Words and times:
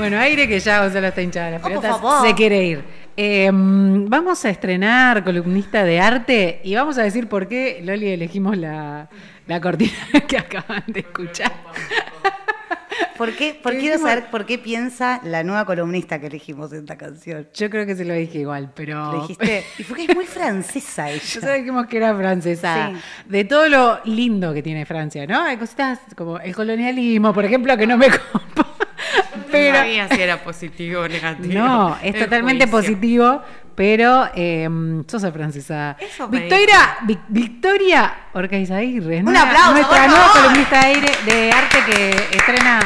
Bueno, 0.00 0.18
aire 0.18 0.48
que 0.48 0.58
ya 0.58 0.82
Gonzalo 0.82 1.08
está 1.08 1.20
hinchada 1.20 1.50
las 1.50 1.60
Oh, 1.62 1.68
pelotas. 1.68 1.96
Se 2.26 2.34
quiere 2.34 2.64
ir. 2.64 2.84
Eh, 3.18 3.50
vamos 3.52 4.42
a 4.46 4.48
estrenar 4.48 5.22
columnista 5.24 5.84
de 5.84 6.00
arte 6.00 6.60
y 6.64 6.74
vamos 6.74 6.96
a 6.96 7.02
decir 7.02 7.28
por 7.28 7.46
qué, 7.48 7.80
Loli, 7.84 8.08
elegimos 8.08 8.56
la, 8.56 9.10
la 9.46 9.60
cortina 9.60 9.92
que 10.26 10.38
acaban 10.38 10.84
de 10.86 11.00
escuchar. 11.00 11.52
¿Por 13.18 13.32
qué, 13.36 13.52
por 13.62 13.72
¿Qué 13.72 13.78
quiero 13.80 13.98
saber 13.98 14.30
por 14.30 14.46
qué 14.46 14.56
piensa 14.56 15.20
la 15.24 15.42
nueva 15.44 15.66
columnista 15.66 16.18
que 16.18 16.28
elegimos 16.28 16.72
en 16.72 16.78
esta 16.78 16.96
canción. 16.96 17.46
Yo 17.52 17.68
creo 17.68 17.84
que 17.84 17.94
se 17.94 18.06
lo 18.06 18.14
dije 18.14 18.38
igual, 18.38 18.72
pero. 18.74 19.12
Le 19.12 19.20
dijiste, 19.20 19.64
y 19.78 19.82
porque 19.84 20.04
es 20.04 20.14
muy 20.14 20.24
francesa 20.24 21.08
Nosotros 21.10 21.44
ella. 21.44 21.52
dijimos 21.56 21.86
que 21.88 21.98
era 21.98 22.14
francesa. 22.16 22.92
Sí. 22.94 23.00
De 23.28 23.44
todo 23.44 23.68
lo 23.68 24.00
lindo 24.06 24.54
que 24.54 24.62
tiene 24.62 24.86
Francia, 24.86 25.26
¿no? 25.26 25.42
Hay 25.42 25.58
cositas 25.58 25.98
como 26.16 26.38
el 26.40 26.54
colonialismo, 26.54 27.34
por 27.34 27.44
ejemplo, 27.44 27.76
que 27.76 27.86
no 27.86 27.98
me 27.98 28.08
compo. 28.32 28.64
Pero. 29.50 29.72
no 29.72 29.78
sabía 29.80 30.08
si 30.08 30.20
era 30.22 30.42
positivo 30.42 31.02
o 31.02 31.08
negativo. 31.08 31.54
No, 31.54 31.96
es 32.02 32.18
totalmente 32.18 32.66
juicio. 32.66 32.78
positivo, 32.78 33.42
pero 33.74 34.28
eh, 34.34 34.68
sos 35.06 35.22
francesa. 35.32 35.96
Eso 36.00 36.28
me 36.28 36.40
Victoria, 36.40 36.96
Vic- 37.02 37.24
Victoria 37.28 38.14
Orcaizaguirre, 38.32 39.18
Un 39.18 39.24
nuestra- 39.26 39.48
aplauso, 39.48 39.72
nuestra 39.72 40.06
nueva 40.08 40.32
columnista 40.32 40.80
de, 40.80 40.86
aire, 40.86 41.10
de 41.26 41.50
arte 41.52 41.78
que 41.86 42.10
estrena 42.36 42.80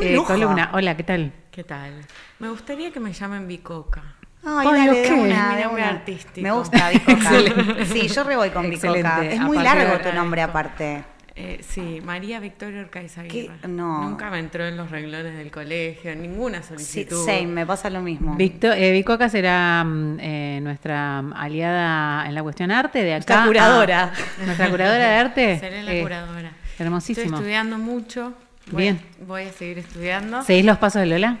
eh, 0.00 0.18
columna. 0.26 0.70
Hola, 0.72 0.96
¿qué 0.96 1.02
tal? 1.04 1.32
¿Qué 1.50 1.64
tal? 1.64 1.92
Me 2.38 2.48
gustaría 2.48 2.90
que 2.90 3.00
me 3.00 3.12
llamen 3.12 3.46
Bicoca. 3.48 4.02
Ay, 4.42 4.68
Ay, 4.72 4.86
dale, 4.86 5.12
una, 5.12 5.52
Mi 5.54 5.62
nombre 5.62 5.82
una. 5.82 5.88
artístico. 5.90 6.40
Me 6.42 6.50
gusta 6.52 6.88
Bicoca. 6.90 7.84
Sí, 7.92 8.08
yo 8.08 8.24
re 8.24 8.36
voy 8.36 8.50
con 8.50 8.70
Bicoca. 8.70 9.22
Es 9.24 9.38
muy 9.40 9.58
Aparte 9.58 9.84
largo 9.84 10.08
tu 10.08 10.14
nombre 10.16 10.40
aparte. 10.42 11.04
Eh, 11.36 11.60
sí, 11.66 12.00
María 12.04 12.40
Victoria 12.40 12.80
Orcaizaguirre. 12.80 13.54
¿Qué? 13.62 13.68
No. 13.68 14.02
Nunca 14.02 14.30
me 14.30 14.38
entró 14.38 14.66
en 14.66 14.76
los 14.76 14.90
renglones 14.90 15.36
del 15.36 15.50
colegio, 15.50 16.14
ninguna 16.16 16.60
Sí, 16.62 16.68
solicitud. 16.68 17.24
same, 17.24 17.46
me 17.46 17.66
pasa 17.66 17.88
lo 17.88 18.00
mismo. 18.02 18.34
Victo- 18.36 18.72
eh, 18.72 18.92
Vicoca 18.92 19.28
será 19.28 19.82
mm, 19.84 20.18
eh, 20.20 20.60
nuestra 20.62 21.18
aliada 21.20 22.26
en 22.26 22.34
la 22.34 22.42
cuestión 22.42 22.70
arte 22.70 23.02
de 23.02 23.14
acá. 23.14 23.44
Nuestra 23.44 23.46
curadora. 23.46 24.02
a- 24.40 24.44
nuestra 24.44 24.68
curadora 24.70 24.98
de 25.04 25.14
arte. 25.16 25.58
Seré 25.60 25.82
la 25.82 25.94
Eh, 25.94 26.02
curadora. 26.02 26.52
Hermosísimo. 26.78 27.24
Estoy 27.26 27.38
estudiando 27.38 27.78
mucho. 27.78 28.34
Voy 28.70 28.82
Bien. 28.82 29.00
A, 29.20 29.24
voy 29.24 29.42
a 29.44 29.52
seguir 29.52 29.78
estudiando. 29.78 30.42
¿Seguís 30.42 30.64
los 30.64 30.78
pasos 30.78 31.00
de 31.02 31.06
Lola? 31.06 31.38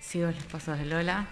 Sigo 0.00 0.26
los 0.26 0.44
pasos 0.44 0.78
de 0.78 0.86
Lola. 0.86 1.26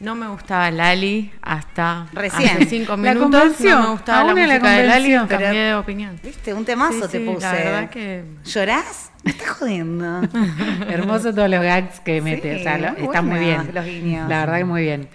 No 0.00 0.14
me 0.14 0.26
gustaba 0.28 0.70
Lali 0.70 1.30
hasta 1.42 2.06
Recién. 2.12 2.48
hace 2.56 2.64
cinco 2.66 2.92
La 2.92 3.14
minutos. 3.14 3.22
convenció. 3.22 3.70
No 3.76 3.82
me 3.82 3.88
gustaba 3.90 4.24
la 4.24 4.34
la 4.34 4.46
música 4.46 4.70
de 4.70 4.86
Lali, 4.86 5.14
cambié 5.28 5.60
de 5.60 5.74
opinión. 5.74 6.18
¿Viste? 6.22 6.54
Un 6.54 6.64
temazo 6.64 7.06
Sí, 7.06 7.12
te 7.12 7.18
sí, 7.18 7.24
puse. 7.26 7.46
La 7.46 7.52
verdad 7.52 7.90
que 7.90 8.24
¿Llorás? 8.44 9.12
Me 9.24 9.32
estás 9.32 9.50
jodiendo. 9.50 10.22
Hermoso 10.88 11.34
todos 11.34 11.50
los 11.50 11.62
gags 11.62 12.00
que 12.00 12.22
mete. 12.22 12.54
Sí, 12.54 12.60
o 12.60 12.62
sea, 12.64 12.78
lo- 12.78 12.92
muy 12.94 13.02
está 13.04 13.20
muy 13.22 13.38
buenos 13.40 13.62
bien. 13.64 13.74
los 13.74 13.84
guiños. 13.84 14.28
La 14.28 14.40
verdad 14.40 14.56
que 14.58 14.64
muy 14.64 14.82
bien. 14.82 15.08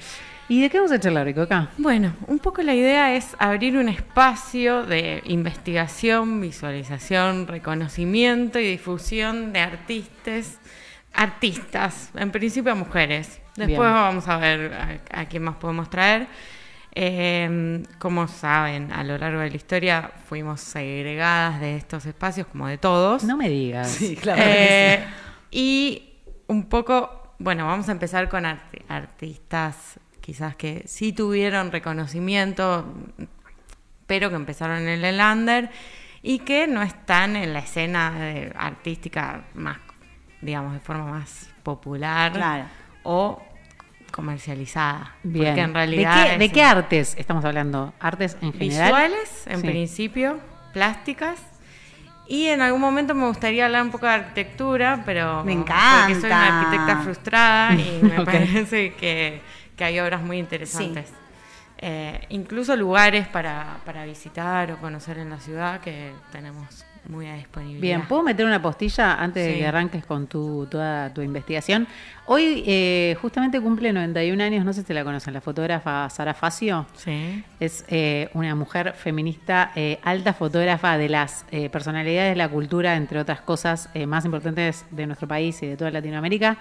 ¿Y 0.47 0.61
de 0.61 0.69
qué 0.69 0.77
vamos 0.77 0.91
a 0.91 0.99
charlar, 0.99 1.25
Vicoca? 1.25 1.69
Bueno, 1.79 2.13
un 2.27 2.37
poco 2.37 2.61
la 2.61 2.75
idea 2.75 3.15
es 3.15 3.35
abrir 3.39 3.77
un 3.77 3.89
espacio 3.89 4.83
de 4.85 5.23
investigación, 5.25 6.39
visualización, 6.39 7.47
reconocimiento 7.47 8.59
y 8.59 8.67
difusión 8.67 9.51
de 9.53 9.61
artistas, 9.61 10.59
artistas, 11.15 12.09
en 12.15 12.31
principio 12.31 12.75
mujeres. 12.75 13.41
Después 13.55 13.77
Bien. 13.79 13.91
vamos 13.93 14.27
a 14.27 14.37
ver 14.37 14.73
a, 14.73 15.21
a 15.21 15.25
quién 15.27 15.43
más 15.43 15.55
podemos 15.55 15.89
traer. 15.89 16.27
Eh, 16.97 17.83
como 17.99 18.27
saben, 18.27 18.91
a 18.93 19.03
lo 19.03 19.17
largo 19.17 19.39
de 19.41 19.49
la 19.49 19.55
historia 19.55 20.11
fuimos 20.29 20.61
segregadas 20.61 21.59
de 21.59 21.75
estos 21.75 22.05
espacios, 22.05 22.47
como 22.47 22.67
de 22.67 22.77
todos. 22.77 23.23
No 23.23 23.35
me 23.37 23.49
digas. 23.49 23.89
Sí, 23.89 24.15
claro. 24.15 24.41
Eh, 24.45 25.03
y 25.51 26.13
un 26.47 26.67
poco, 26.69 27.33
bueno, 27.39 27.65
vamos 27.67 27.89
a 27.89 27.91
empezar 27.91 28.29
con 28.29 28.43
arti- 28.45 28.83
artistas 28.87 29.99
quizás 30.21 30.55
que 30.55 30.83
sí 30.87 31.11
tuvieron 31.13 31.71
reconocimiento, 31.71 32.85
pero 34.07 34.29
que 34.29 34.35
empezaron 34.35 34.87
en 34.87 35.03
el 35.03 35.19
under 35.19 35.69
y 36.23 36.39
que 36.39 36.65
no 36.65 36.81
están 36.81 37.35
en 37.35 37.53
la 37.53 37.59
escena 37.59 38.11
de- 38.19 38.51
artística 38.57 39.43
más, 39.53 39.77
digamos, 40.45 40.73
de 40.73 40.79
forma 40.79 41.05
más 41.05 41.49
popular 41.63 42.31
Claro. 42.33 42.65
o 43.03 43.41
comercializada. 44.11 45.13
Bien. 45.23 45.45
Porque 45.47 45.61
en 45.61 45.73
realidad... 45.73 46.23
¿De 46.23 46.29
qué, 46.31 46.37
de 46.37 46.45
es- 46.45 46.51
qué 46.53 46.63
artes 46.63 47.15
estamos 47.17 47.43
hablando? 47.45 47.93
¿Artes 47.99 48.37
en 48.41 48.53
general? 48.53 48.85
Visuales, 48.85 49.43
en 49.47 49.61
Sí. 49.61 49.67
principio, 49.67 50.39
plásticas. 50.73 51.39
Y 52.27 52.47
en 52.47 52.61
algún 52.61 52.81
momento 52.81 53.13
me 53.13 53.27
gustaría 53.27 53.65
hablar 53.65 53.83
un 53.83 53.91
poco 53.91 54.05
de 54.07 54.13
arquitectura, 54.13 55.03
pero 55.05 55.43
Me 55.43 55.55
porque 55.55 55.71
soy 55.71 56.13
encanta. 56.13 56.27
una 56.27 56.59
arquitecta 56.61 56.97
frustrada 57.01 57.73
y 57.75 57.99
me 58.03 58.25
parece 58.25 58.93
que, 58.95 59.41
que 59.75 59.83
hay 59.83 59.99
obras 59.99 60.21
muy 60.21 60.37
interesantes. 60.39 61.11
Eh, 61.77 62.25
incluso 62.29 62.75
lugares 62.77 63.27
para, 63.27 63.77
para 63.85 64.05
visitar 64.05 64.71
o 64.71 64.77
conocer 64.77 65.17
en 65.17 65.29
la 65.29 65.39
ciudad 65.39 65.81
que 65.81 66.13
tenemos 66.31 66.84
muy 67.09 67.27
a 67.27 67.35
disponibilidad. 67.35 67.81
Bien, 67.81 68.01
¿puedo 68.07 68.23
meter 68.23 68.45
una 68.45 68.61
postilla 68.61 69.15
antes 69.15 69.45
de 69.45 69.59
que 69.59 69.67
arranques 69.67 70.05
con 70.05 70.27
tu, 70.27 70.67
toda 70.69 71.13
tu 71.13 71.21
investigación? 71.21 71.87
Hoy 72.27 72.63
eh, 72.65 73.15
justamente 73.21 73.61
cumple 73.61 73.93
91 73.93 74.43
años, 74.43 74.65
no 74.65 74.73
sé 74.73 74.81
si 74.81 74.93
la 74.93 75.03
conocen, 75.03 75.33
la 75.33 75.41
fotógrafa 75.41 76.09
Sara 76.09 76.33
Facio. 76.33 76.87
Sí. 76.95 77.43
Es 77.59 77.85
eh, 77.87 78.29
una 78.33 78.55
mujer 78.55 78.93
feminista, 78.93 79.71
eh, 79.75 79.99
alta 80.03 80.33
fotógrafa 80.33 80.97
de 80.97 81.07
las 81.07 81.45
eh, 81.51 81.69
personalidades 81.69 82.31
de 82.31 82.35
la 82.35 82.49
cultura, 82.49 82.95
entre 82.95 83.19
otras 83.19 83.41
cosas 83.41 83.89
más 84.07 84.25
importantes 84.25 84.85
de 84.89 85.05
nuestro 85.05 85.27
país 85.27 85.61
y 85.61 85.67
de 85.67 85.77
toda 85.77 85.91
Latinoamérica. 85.91 86.57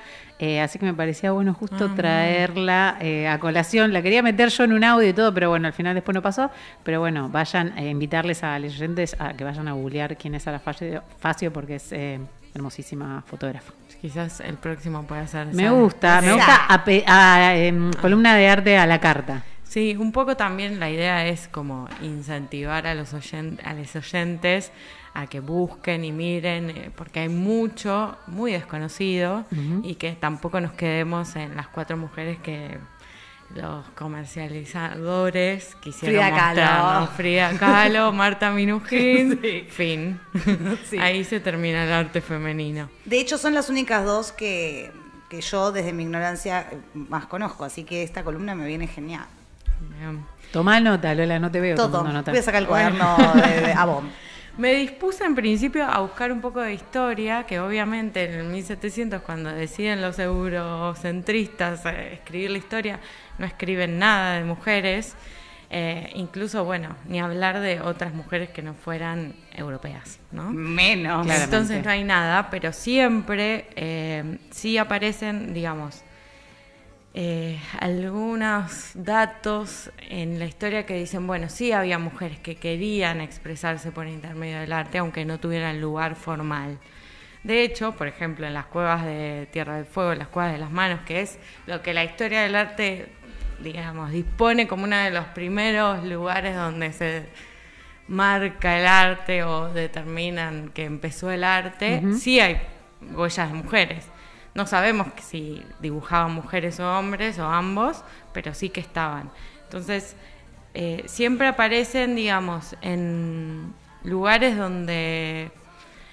Así 0.62 0.78
que 0.78 0.84
me 0.84 0.94
parecía 0.94 1.32
bueno 1.32 1.54
justo 1.54 1.86
Ah, 1.86 1.94
traerla 1.96 2.98
a 3.30 3.38
colación. 3.38 3.92
La 3.92 4.02
quería 4.02 4.22
meter 4.22 4.50
yo 4.50 4.64
en 4.64 4.72
un 4.72 4.84
audio 4.84 5.08
y 5.08 5.12
todo, 5.12 5.32
pero 5.32 5.48
bueno, 5.48 5.66
al 5.66 5.72
final 5.72 5.94
después 5.94 6.14
no 6.14 6.22
pasó. 6.22 6.50
Pero 6.82 7.00
bueno, 7.00 7.28
vayan 7.30 7.72
a 7.76 7.82
invitarles 7.82 8.44
a 8.44 8.58
los 8.58 8.74
oyentes 8.74 9.16
a 9.18 9.32
que 9.32 9.44
vayan 9.44 9.68
a 9.68 9.72
googlear 9.72 10.16
quién 10.16 10.33
es 10.34 10.42
Sara 10.42 10.60
Facio, 10.60 11.52
porque 11.52 11.76
es 11.76 11.92
eh, 11.92 12.20
hermosísima 12.54 13.22
fotógrafa. 13.26 13.72
Quizás 14.00 14.40
el 14.40 14.56
próximo 14.56 15.02
pueda 15.06 15.26
ser. 15.26 15.46
Me 15.54 15.70
gusta, 15.70 16.20
me 16.20 16.32
gusta 16.34 16.66
a, 16.68 17.56
em, 17.56 17.90
columna 17.94 18.34
de 18.36 18.48
arte 18.48 18.76
a 18.76 18.86
la 18.86 19.00
carta. 19.00 19.42
Sí, 19.62 19.96
un 19.98 20.12
poco 20.12 20.36
también 20.36 20.78
la 20.78 20.88
idea 20.90 21.26
es 21.26 21.48
como 21.48 21.88
incentivar 22.02 22.86
a 22.86 22.94
los, 22.94 23.12
oyen- 23.14 23.58
a 23.64 23.72
los 23.74 23.96
oyentes 23.96 24.70
a 25.14 25.26
que 25.26 25.40
busquen 25.40 26.04
y 26.04 26.12
miren, 26.12 26.70
eh, 26.70 26.90
porque 26.94 27.20
hay 27.20 27.28
mucho 27.28 28.16
muy 28.26 28.52
desconocido 28.52 29.44
y 29.82 29.94
que 29.94 30.12
tampoco 30.12 30.60
nos 30.60 30.72
quedemos 30.72 31.34
en 31.36 31.56
las 31.56 31.68
cuatro 31.68 31.96
mujeres 31.96 32.38
que 32.40 32.78
los 33.54 33.86
comercializadores 33.90 35.76
quisieron 35.76 36.20
Frida 36.20 36.36
Kahlo. 36.36 37.06
Frida 37.16 37.58
Kahlo, 37.58 38.12
Marta 38.14 38.50
Minujín, 38.50 39.40
fin. 39.68 40.20
Ahí 41.00 41.24
se 41.24 41.40
termina 41.40 41.84
el 41.84 41.92
arte 41.92 42.20
femenino. 42.20 42.90
De 43.04 43.20
hecho, 43.20 43.38
son 43.38 43.54
las 43.54 43.68
únicas 43.68 44.04
dos 44.04 44.32
que, 44.32 44.92
que 45.28 45.40
yo, 45.40 45.72
desde 45.72 45.92
mi 45.92 46.02
ignorancia, 46.02 46.68
más 46.94 47.26
conozco. 47.26 47.64
Así 47.64 47.84
que 47.84 48.02
esta 48.02 48.24
columna 48.24 48.54
me 48.54 48.66
viene 48.66 48.86
genial. 48.86 49.26
Bien. 49.98 50.24
Tomá 50.52 50.80
nota, 50.80 51.14
Lola, 51.14 51.38
no 51.38 51.50
te 51.50 51.60
veo 51.60 51.76
Todo. 51.76 51.90
tomando 51.90 52.12
nota. 52.12 52.30
Voy 52.30 52.40
a 52.40 52.42
sacar 52.42 52.62
el 52.62 52.68
cuaderno 52.68 53.16
de, 53.34 53.60
de 53.60 53.72
Avon. 53.76 54.10
Me 54.56 54.72
dispuse 54.72 55.24
en 55.24 55.34
principio 55.34 55.84
a 55.84 55.98
buscar 55.98 56.30
un 56.30 56.40
poco 56.40 56.60
de 56.60 56.74
historia, 56.74 57.42
que 57.44 57.58
obviamente 57.58 58.24
en 58.24 58.34
el 58.34 58.44
1700 58.44 59.20
cuando 59.22 59.50
deciden 59.50 60.00
los 60.00 60.16
eurocentristas 60.20 61.84
eh, 61.86 62.14
escribir 62.14 62.52
la 62.52 62.58
historia, 62.58 63.00
no 63.38 63.46
escriben 63.46 63.98
nada 63.98 64.38
de 64.38 64.44
mujeres, 64.44 65.16
eh, 65.70 66.10
incluso, 66.14 66.64
bueno, 66.64 66.96
ni 67.06 67.20
hablar 67.20 67.60
de 67.60 67.80
otras 67.80 68.14
mujeres 68.14 68.50
que 68.50 68.62
no 68.62 68.74
fueran 68.74 69.34
europeas, 69.52 70.20
¿no? 70.30 70.50
Menos. 70.52 71.24
Claramente. 71.24 71.44
Entonces 71.44 71.84
no 71.84 71.90
hay 71.90 72.04
nada, 72.04 72.48
pero 72.50 72.72
siempre 72.72 73.66
eh, 73.74 74.38
sí 74.50 74.78
aparecen, 74.78 75.52
digamos, 75.52 76.04
eh, 77.16 77.60
algunos 77.78 78.90
datos 78.94 79.90
en 80.08 80.40
la 80.40 80.46
historia 80.46 80.84
que 80.84 80.94
dicen, 80.94 81.26
bueno, 81.26 81.48
sí 81.48 81.70
había 81.70 81.98
mujeres 81.98 82.40
que 82.40 82.56
querían 82.56 83.20
expresarse 83.20 83.92
por 83.92 84.08
intermedio 84.08 84.58
del 84.58 84.72
arte, 84.72 84.98
aunque 84.98 85.24
no 85.24 85.38
tuvieran 85.38 85.80
lugar 85.80 86.16
formal. 86.16 86.78
De 87.44 87.62
hecho, 87.62 87.92
por 87.92 88.08
ejemplo, 88.08 88.46
en 88.46 88.54
las 88.54 88.66
cuevas 88.66 89.04
de 89.04 89.46
Tierra 89.52 89.76
del 89.76 89.84
Fuego, 89.84 90.14
las 90.14 90.28
cuevas 90.28 90.52
de 90.52 90.58
las 90.58 90.72
manos, 90.72 91.00
que 91.06 91.20
es 91.20 91.38
lo 91.66 91.82
que 91.82 91.94
la 91.94 92.02
historia 92.02 92.42
del 92.42 92.56
arte, 92.56 93.06
digamos, 93.60 94.10
dispone 94.10 94.66
como 94.66 94.84
uno 94.84 94.96
de 94.96 95.10
los 95.10 95.24
primeros 95.26 96.04
lugares 96.04 96.56
donde 96.56 96.92
se 96.92 97.26
marca 98.08 98.78
el 98.78 98.86
arte 98.86 99.42
o 99.44 99.72
determinan 99.72 100.70
que 100.70 100.84
empezó 100.84 101.30
el 101.30 101.44
arte, 101.44 102.02
sí 102.18 102.40
hay 102.40 102.60
huellas 103.14 103.48
de 103.50 103.54
mujeres. 103.54 104.06
No 104.54 104.66
sabemos 104.66 105.08
si 105.22 105.62
dibujaban 105.80 106.32
mujeres 106.32 106.78
o 106.78 106.98
hombres 106.98 107.38
o 107.38 107.46
ambos, 107.46 108.04
pero 108.32 108.54
sí 108.54 108.68
que 108.68 108.80
estaban. 108.80 109.30
Entonces, 109.64 110.16
eh, 110.74 111.02
siempre 111.06 111.48
aparecen, 111.48 112.14
digamos, 112.14 112.76
en 112.82 113.74
lugares 114.04 114.56
donde 114.56 115.50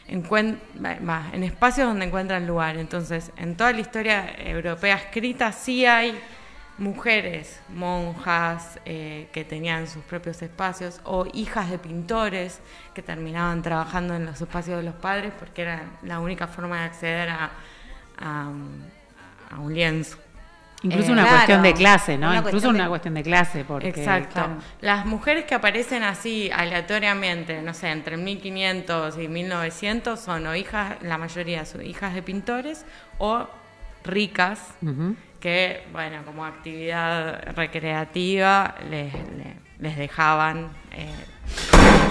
en 0.07 1.43
espacios 1.43 1.87
donde 1.87 2.05
encuentran 2.05 2.45
lugar. 2.45 2.77
Entonces, 2.77 3.31
en 3.37 3.55
toda 3.55 3.71
la 3.71 3.79
historia 3.79 4.35
europea 4.37 4.95
escrita 4.95 5.51
sí 5.51 5.85
hay 5.85 6.19
mujeres, 6.77 7.59
monjas, 7.69 8.79
eh, 8.85 9.27
que 9.31 9.43
tenían 9.45 9.87
sus 9.87 10.03
propios 10.03 10.41
espacios, 10.41 10.99
o 11.03 11.25
hijas 11.33 11.69
de 11.69 11.77
pintores 11.77 12.59
que 12.93 13.01
terminaban 13.01 13.61
trabajando 13.61 14.15
en 14.15 14.25
los 14.25 14.41
espacios 14.41 14.77
de 14.77 14.83
los 14.83 14.95
padres 14.95 15.31
porque 15.37 15.61
era 15.63 15.83
la 16.03 16.19
única 16.19 16.47
forma 16.47 16.79
de 16.79 16.85
acceder 16.85 17.29
a, 17.29 17.51
a, 18.19 18.49
a 19.51 19.59
un 19.59 19.73
lienzo. 19.73 20.17
Incluso 20.83 21.09
Eh, 21.09 21.13
una 21.13 21.21
claro, 21.21 21.35
cuestión 21.37 21.61
de 21.61 21.73
clase, 21.75 22.17
¿no? 22.17 22.27
una 22.29 22.37
Incluso 22.37 22.51
cuestión 22.53 22.75
una 22.75 22.83
de- 22.85 22.89
cuestión 22.89 23.13
de 23.13 23.21
clase, 23.23 23.63
porque 23.65 23.89
Exacto. 23.89 24.33
claro. 24.33 24.53
Las 24.81 25.05
mujeres 25.05 25.45
que 25.45 25.53
aparecen 25.53 26.01
así 26.01 26.49
aleatoriamente, 26.51 27.61
no 27.61 27.75
sé, 27.75 27.91
entre 27.91 28.17
1500 28.17 29.19
y 29.19 29.27
1900 29.27 30.19
son 30.19 30.47
o 30.47 30.55
hijas, 30.55 30.95
la 31.03 31.19
mayoría 31.19 31.65
son 31.65 31.85
hijas 31.85 32.15
de 32.15 32.23
pintores 32.23 32.83
o 33.19 33.47
ricas 34.03 34.69
Ujú. 34.81 35.15
Que, 35.41 35.83
bueno, 35.91 36.23
como 36.23 36.45
actividad 36.45 37.43
recreativa 37.55 38.75
les, 38.89 39.13
le- 39.13 39.57
les 39.79 39.97
dejaban 39.97 40.69
eh, 40.93 41.09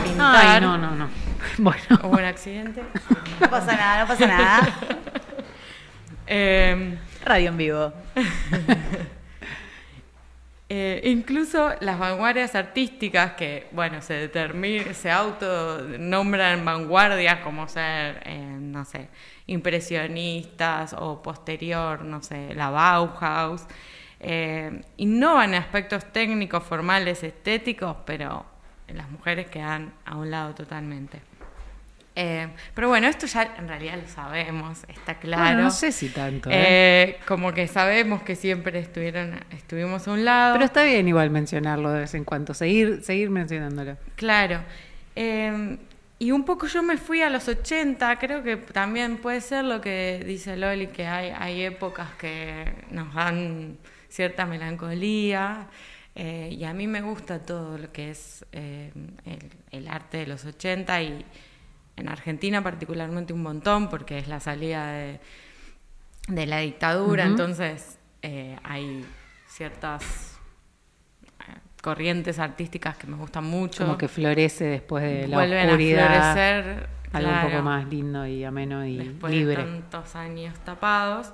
pintar. 0.05 0.37
Ay, 0.57 0.61
no, 0.61 0.77
no, 0.77 0.91
no. 0.95 1.09
Bueno. 1.59 1.83
Hubo 2.03 2.17
un 2.19 2.25
accidente. 2.25 2.83
No 3.41 3.49
pasa 3.49 3.75
nada, 3.77 4.01
no 4.03 4.07
pasa 4.09 4.27
nada. 4.27 4.61
Eh, 6.33 6.97
Radio 7.25 7.49
en 7.49 7.57
vivo. 7.57 7.93
Eh, 10.73 11.01
incluso 11.11 11.73
las 11.81 11.99
vanguardias 11.99 12.55
artísticas 12.55 13.33
que, 13.33 13.67
bueno, 13.73 14.01
se 14.01 14.15
determinan, 14.15 14.95
se 14.95 15.11
autonombran 15.11 16.65
vanguardias 16.65 17.41
como 17.41 17.67
ser, 17.67 18.23
eh, 18.25 18.39
no 18.39 18.85
sé, 18.85 19.09
impresionistas 19.49 20.95
o 20.97 21.21
posterior, 21.21 22.05
no 22.05 22.23
sé, 22.23 22.55
la 22.55 22.71
Bauhaus, 22.71 23.67
eh, 24.21 24.81
innovan 24.99 25.55
en 25.55 25.61
aspectos 25.61 26.05
técnicos, 26.13 26.63
formales, 26.63 27.25
estéticos, 27.25 27.97
pero 28.07 28.47
las 28.87 29.11
mujeres 29.11 29.49
quedan 29.51 29.93
a 30.05 30.17
un 30.17 30.31
lado 30.31 30.55
totalmente. 30.55 31.30
Eh, 32.23 32.49
pero 32.75 32.89
bueno, 32.89 33.07
esto 33.07 33.25
ya 33.27 33.55
en 33.57 33.67
realidad 33.67 33.99
lo 33.99 34.07
sabemos, 34.07 34.85
está 34.89 35.15
claro. 35.15 35.43
Bueno, 35.43 35.63
no 35.63 35.71
sé 35.71 35.91
si 35.91 36.11
tanto, 36.11 36.51
¿eh? 36.51 36.55
Eh, 36.55 37.17
como 37.27 37.55
que 37.55 37.67
sabemos 37.67 38.23
que 38.23 38.37
siempre 38.37 38.79
estuvieron, 38.79 39.41
estuvimos 39.53 40.07
a 40.07 40.13
un 40.13 40.27
lado. 40.27 40.53
Pero 40.53 40.67
está 40.67 40.85
bien 40.85 41.09
igual 41.09 41.31
mencionarlo 41.31 41.91
de 41.91 42.01
vez 42.01 42.15
en 42.15 42.25
cuando, 42.25 42.53
seguir, 42.53 43.03
seguir 43.03 43.31
mencionándolo. 43.31 43.97
Claro. 44.17 44.61
Eh, 45.17 45.79
y 46.19 46.31
un 46.31 46.45
poco 46.45 46.67
yo 46.67 46.83
me 46.83 46.99
fui 46.99 47.23
a 47.23 47.31
los 47.31 47.49
80, 47.49 48.19
creo 48.19 48.43
que 48.43 48.59
también 48.59 49.17
puede 49.17 49.41
ser 49.41 49.65
lo 49.65 49.81
que 49.81 50.23
dice 50.27 50.59
Loli, 50.59 50.89
que 50.89 51.07
hay, 51.07 51.33
hay 51.35 51.63
épocas 51.63 52.11
que 52.19 52.85
nos 52.91 53.15
dan 53.15 53.79
cierta 54.11 54.45
melancolía. 54.45 55.69
y 56.15 56.65
a 56.65 56.75
mí 56.75 56.87
me 56.87 57.01
gusta 57.01 57.39
todo 57.39 57.79
lo 57.79 57.91
que 57.91 58.11
es 58.11 58.45
el, 58.53 58.93
el 59.71 59.89
arte 59.89 60.19
de 60.19 60.27
los 60.27 60.45
80 60.45 61.03
y 61.03 61.25
en 62.01 62.09
Argentina 62.09 62.63
particularmente 62.63 63.33
un 63.33 63.43
montón, 63.43 63.89
porque 63.89 64.19
es 64.19 64.29
la 64.29 64.41
salida 64.41 64.93
de, 64.93 65.21
de 66.29 66.47
la 66.47 66.59
dictadura, 66.59 67.25
entonces 67.25 67.99
eh, 68.23 68.57
hay 68.63 69.05
ciertas 69.49 70.39
eh, 71.41 71.53
corrientes 71.83 72.39
artísticas 72.39 72.97
que 72.97 73.07
me 73.07 73.17
gustan 73.17 73.45
mucho. 73.45 73.85
Como 73.85 73.99
que 73.99 74.09
florece 74.09 74.65
después 74.65 75.03
de 75.05 75.29
la 75.29 75.37
Vuelven 75.37 75.67
oscuridad. 75.67 76.07
a 76.07 76.33
florecer. 76.35 77.01
Algo 77.13 77.31
un 77.31 77.51
poco 77.51 77.63
más 77.63 77.89
lindo 77.89 78.25
y 78.25 78.45
ameno 78.45 78.87
y 78.87 78.97
después 78.97 79.33
libre. 79.33 79.57
de 79.57 79.63
tantos 79.65 80.15
años 80.15 80.55
tapados. 80.65 81.33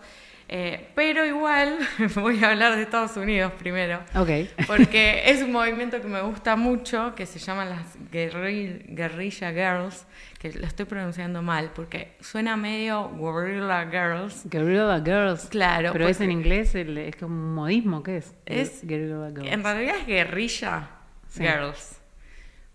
Eh, 0.49 0.91
pero 0.95 1.25
igual 1.27 1.77
voy 2.15 2.43
a 2.45 2.51
hablar 2.51 2.77
de 2.77 2.83
Estados 2.83 3.17
Unidos 3.17 3.53
primero. 3.59 4.01
Ok. 4.15 4.31
Porque 4.69 5.23
es 5.31 5.43
un 5.43 5.51
movimiento 5.51 6.01
que 6.01 6.07
me 6.07 6.21
gusta 6.23 6.55
mucho, 6.55 7.15
que 7.17 7.27
se 7.27 7.41
llaman 7.41 7.69
las 7.71 7.99
guerri- 8.13 8.85
Guerrilla 8.89 9.51
Girls, 9.51 10.07
que 10.39 10.53
lo 10.53 10.65
estoy 10.67 10.87
pronunciando 10.87 11.43
mal, 11.43 11.73
porque 11.75 12.17
suena 12.21 12.57
medio 12.57 13.11
Guerrilla 13.11 13.87
Girls. 13.91 14.49
Guerrilla 14.49 15.01
Girls. 15.05 15.47
Claro, 15.47 15.91
Pero 15.93 16.07
es 16.07 16.21
en 16.21 16.31
inglés, 16.31 16.77
el- 16.77 16.97
es 16.99 17.17
como 17.17 17.35
un 17.35 17.55
modismo, 17.55 18.03
¿qué 18.05 18.19
es? 18.19 18.35
Es- 18.47 18.87
Guerrilla 18.87 19.31
Girls. 19.31 19.53
En 19.53 19.65
realidad 19.65 19.97
es 20.01 20.07
guerrilla 20.07 20.91
Sí. 21.29 21.43
girls. 21.43 22.01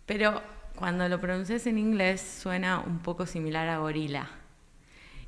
Pero 0.05 0.41
cuando 0.75 1.07
lo 1.07 1.21
pronuncias 1.21 1.65
en 1.67 1.77
inglés 1.77 2.19
suena 2.41 2.79
un 2.81 2.99
poco 2.99 3.25
similar 3.25 3.69
a 3.69 3.77
gorila. 3.77 4.27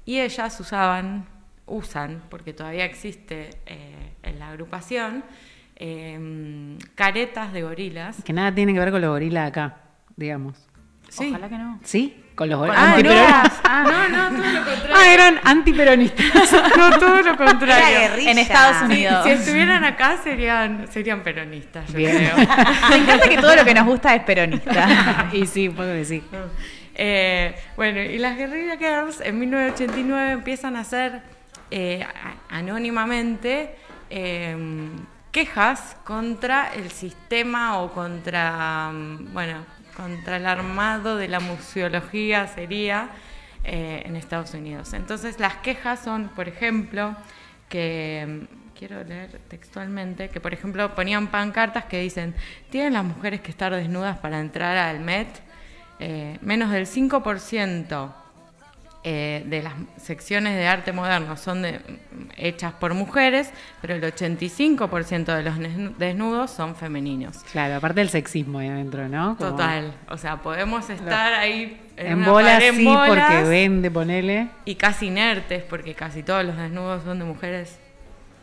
Y 0.04 0.20
ellas 0.20 0.60
usaban, 0.60 1.26
usan, 1.66 2.22
porque 2.30 2.54
todavía 2.54 2.86
existe 2.86 3.50
eh, 3.66 4.14
en 4.24 4.40
la 4.40 4.50
agrupación, 4.50 5.24
eh, 5.76 6.78
caretas 6.96 7.54
de 7.54 7.62
gorilas. 7.64 8.18
Que 8.24 8.34
nada 8.34 8.54
tiene 8.54 8.74
que 8.74 8.80
ver 8.80 8.92
con 8.92 9.02
los 9.02 9.10
gorilas 9.10 9.48
acá, 9.50 9.78
digamos. 10.16 10.58
Sí. 11.10 11.28
Ojalá 11.30 11.50
que 11.50 11.58
no. 11.58 11.80
¿Sí? 11.84 12.20
Con 12.36 12.50
los 12.50 12.68
Ah, 12.72 12.94
gorilas. 12.96 13.62
no, 13.64 13.70
antiperonistas. 13.70 13.70
ah, 13.70 13.84
no, 13.86 14.10
no, 14.10 14.30
todo 14.40 14.52
lo 14.52 14.66
contrario. 14.66 14.96
Ah, 14.96 15.14
eran 15.14 15.40
antiperonistas. 15.44 16.52
No, 16.78 16.98
todo 17.00 17.16
lo 17.22 17.34
Era 17.34 17.36
contrario. 17.38 18.00
guerrilla. 18.00 18.32
En 18.32 18.38
Estados 18.40 18.82
Unidos. 18.84 19.24
si 19.24 19.30
estuvieran 19.32 19.84
acá 19.84 20.18
serían, 20.24 20.88
serían 20.92 21.22
peronistas, 21.22 21.88
yo 21.92 21.98
Bien. 21.98 22.16
creo. 22.16 22.36
Me 22.90 22.96
encanta 22.98 23.30
que 23.30 23.38
todo 23.38 23.56
lo 23.56 23.64
que 23.64 23.74
nos 23.76 23.86
gusta 23.86 24.16
es 24.16 24.24
peronista. 24.24 25.30
y 25.34 25.46
sí, 25.46 25.70
que 25.70 26.06
sí. 26.06 26.24
Eh, 26.96 27.56
bueno, 27.76 28.02
y 28.02 28.18
las 28.18 28.36
Guerrilla 28.38 28.78
Girls 28.78 29.22
en 29.22 29.40
1989 29.40 30.32
empiezan 30.32 30.76
a 30.76 30.80
hacer 30.82 31.22
eh, 31.76 32.06
anónimamente 32.50 33.74
eh, 34.12 34.56
quejas 35.32 35.98
contra 36.04 36.72
el 36.72 36.92
sistema 36.92 37.82
o 37.82 37.92
contra, 37.92 38.92
mm, 38.94 39.34
bueno, 39.34 39.66
contra 39.98 40.38
el 40.38 40.46
armado 40.46 41.18
de 41.18 41.28
la 41.28 41.40
museología 41.40 42.46
sería 42.46 43.10
eh, 43.64 44.04
en 44.06 44.16
Estados 44.16 44.54
Unidos. 44.54 44.94
Entonces 44.94 45.40
las 45.40 45.56
quejas 45.56 46.00
son, 46.04 46.30
por 46.36 46.48
ejemplo, 46.48 47.16
que 47.70 48.24
mm, 48.28 48.78
quiero 48.78 49.04
leer 49.04 49.42
textualmente, 49.48 50.30
que 50.30 50.40
por 50.40 50.54
ejemplo 50.54 50.94
ponían 50.94 51.26
pancartas 51.26 51.86
que 51.86 52.00
dicen, 52.00 52.36
¿tienen 52.70 52.94
las 52.94 53.04
mujeres 53.04 53.42
que 53.42 53.50
estar 53.50 53.74
desnudas 53.74 54.20
para 54.20 54.40
entrar 54.40 54.78
al 54.78 55.00
Met? 55.00 55.28
Menos 56.42 56.70
del 56.70 56.86
5% 56.86 58.23
eh, 59.06 59.44
de 59.48 59.62
las 59.62 59.74
secciones 59.98 60.56
de 60.56 60.66
arte 60.68 60.94
moderno 60.94 61.36
son 61.36 61.62
de- 61.62 61.82
hechas 62.38 62.72
por 62.74 62.94
mujeres, 62.94 63.52
pero 63.82 63.96
el 63.96 64.02
85% 64.04 65.36
de 65.36 65.44
los 65.44 65.56
desnu- 65.58 65.96
desnudos 65.98 66.52
son 66.52 66.76
femeninos. 66.76 67.38
Claro, 67.52 67.76
aparte 67.76 68.00
del 68.00 68.10
sexismo 68.10 68.60
ahí 68.60 68.70
adentro, 68.70 69.10
¿no? 69.10 69.36
Como 69.38 69.52
Total, 69.52 69.94
o 70.10 70.18
sea, 70.18 70.38
podemos 70.38 70.90
estar 70.90 71.34
ahí 71.34 71.82
en, 71.98 72.08
En 72.08 72.18
una 72.20 72.30
bolas 72.30 72.54
pared 72.54 72.68
en 72.70 72.76
sí, 72.78 72.86
bolas 72.86 73.08
porque 73.32 73.44
vende, 73.50 73.92
ponele. 73.92 74.48
y 74.66 74.76
casi 74.76 75.08
inertes, 75.08 75.64
porque 75.64 75.94
casi 75.96 76.24
todos 76.24 76.46
los 76.46 76.56
desnudos 76.56 77.04
son 77.04 77.20
de 77.20 77.26
mujeres 77.26 77.78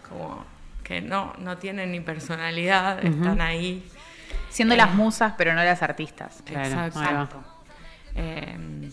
como 0.08 0.44
que 0.84 1.00
no, 1.00 1.32
no 1.38 1.56
tienen 1.56 1.92
ni 1.92 2.00
personalidad, 2.00 3.02
están 3.04 3.40
ahí. 3.40 3.82
Siendo 4.50 4.74
las 4.74 4.92
musas, 4.94 5.34
pero 5.38 5.54
no 5.54 5.62
las 5.62 5.80
artistas. 5.82 6.42
Claro, 6.44 6.84
Exacto. 6.86 7.42
Eh, 8.16 8.90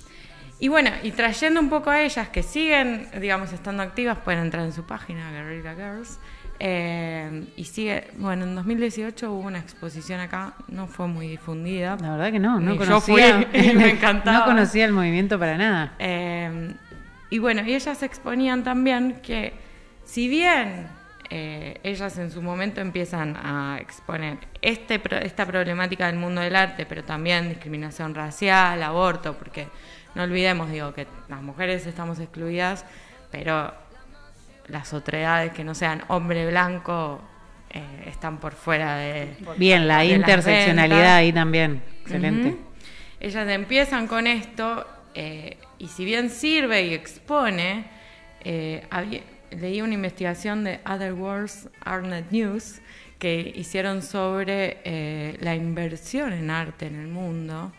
y 0.59 0.67
bueno, 0.69 0.89
y 1.03 1.11
trayendo 1.11 1.59
un 1.59 1.69
poco 1.69 1.89
a 1.89 2.01
ellas 2.01 2.29
que 2.29 2.43
siguen, 2.43 3.07
digamos, 3.19 3.53
estando 3.53 3.83
activas, 3.83 4.17
pueden 4.17 4.41
entrar 4.41 4.65
en 4.65 4.73
su 4.73 4.85
página, 4.85 5.31
Guerrilla 5.31 5.75
Girls. 5.75 6.19
eh, 6.59 7.45
y 7.55 7.65
sigue, 7.65 8.07
bueno, 8.17 8.45
en 8.45 8.55
2018 8.55 9.31
hubo 9.31 9.47
una 9.47 9.59
exposición 9.59 10.19
acá, 10.19 10.55
no 10.67 10.87
fue 10.87 11.07
muy 11.07 11.27
difundida. 11.27 11.97
La 12.01 12.11
verdad 12.11 12.31
que 12.31 12.39
no, 12.39 12.59
no 12.59 12.73
yo 12.73 12.77
conocía. 12.79 13.47
fui 13.51 13.73
me 13.73 13.89
encantaba. 13.91 14.39
No 14.39 14.45
conocía 14.45 14.85
el 14.85 14.93
movimiento 14.93 15.37
para 15.37 15.57
nada. 15.57 15.93
Eh, 15.99 16.73
y 17.29 17.39
bueno, 17.39 17.61
y 17.63 17.75
ellas 17.75 18.01
exponían 18.03 18.63
también 18.63 19.19
que 19.21 19.53
si 20.05 20.27
bien 20.27 20.87
eh, 21.29 21.79
ellas 21.83 22.17
en 22.17 22.31
su 22.31 22.41
momento 22.41 22.79
empiezan 22.79 23.35
a 23.35 23.77
exponer 23.81 24.37
este, 24.61 25.01
esta 25.23 25.45
problemática 25.45 26.07
del 26.07 26.15
mundo 26.15 26.41
del 26.41 26.55
arte, 26.55 26.85
pero 26.85 27.03
también 27.03 27.49
discriminación 27.49 28.15
racial, 28.15 28.81
aborto, 28.81 29.37
porque 29.37 29.67
no 30.15 30.23
olvidemos, 30.23 30.71
digo, 30.71 30.93
que 30.93 31.07
las 31.29 31.41
mujeres 31.41 31.85
estamos 31.85 32.19
excluidas, 32.19 32.85
pero 33.31 33.73
las 34.67 34.93
otredades 34.93 35.53
que 35.53 35.63
no 35.63 35.75
sean 35.75 36.03
hombre 36.07 36.45
blanco 36.47 37.21
eh, 37.69 37.81
están 38.07 38.39
por 38.39 38.53
fuera 38.53 38.97
de... 38.97 39.35
Bien, 39.57 39.87
la 39.87 39.99
de 39.99 40.07
interseccionalidad 40.07 41.15
ahí 41.17 41.31
también. 41.31 41.81
Excelente. 42.01 42.57
Ellas 43.19 43.47
empiezan 43.49 44.07
con 44.07 44.27
esto 44.27 44.85
eh, 45.15 45.57
y 45.79 45.87
si 45.87 46.05
bien 46.05 46.29
sirve 46.29 46.83
y 46.83 46.93
expone, 46.93 47.85
eh, 48.43 48.85
había- 48.89 49.21
leí 49.51 49.81
una 49.81 49.93
investigación 49.93 50.63
de 50.63 50.79
Other 50.85 51.13
Worlds 51.13 51.69
Artnet 51.81 52.29
News 52.31 52.81
que 53.17 53.53
hicieron 53.55 54.01
sobre 54.01 54.77
eh, 54.83 55.37
la 55.39 55.55
inversión 55.55 56.33
en 56.33 56.49
arte 56.51 56.87
en 56.87 56.99
el 56.99 57.07
mundo 57.07 57.71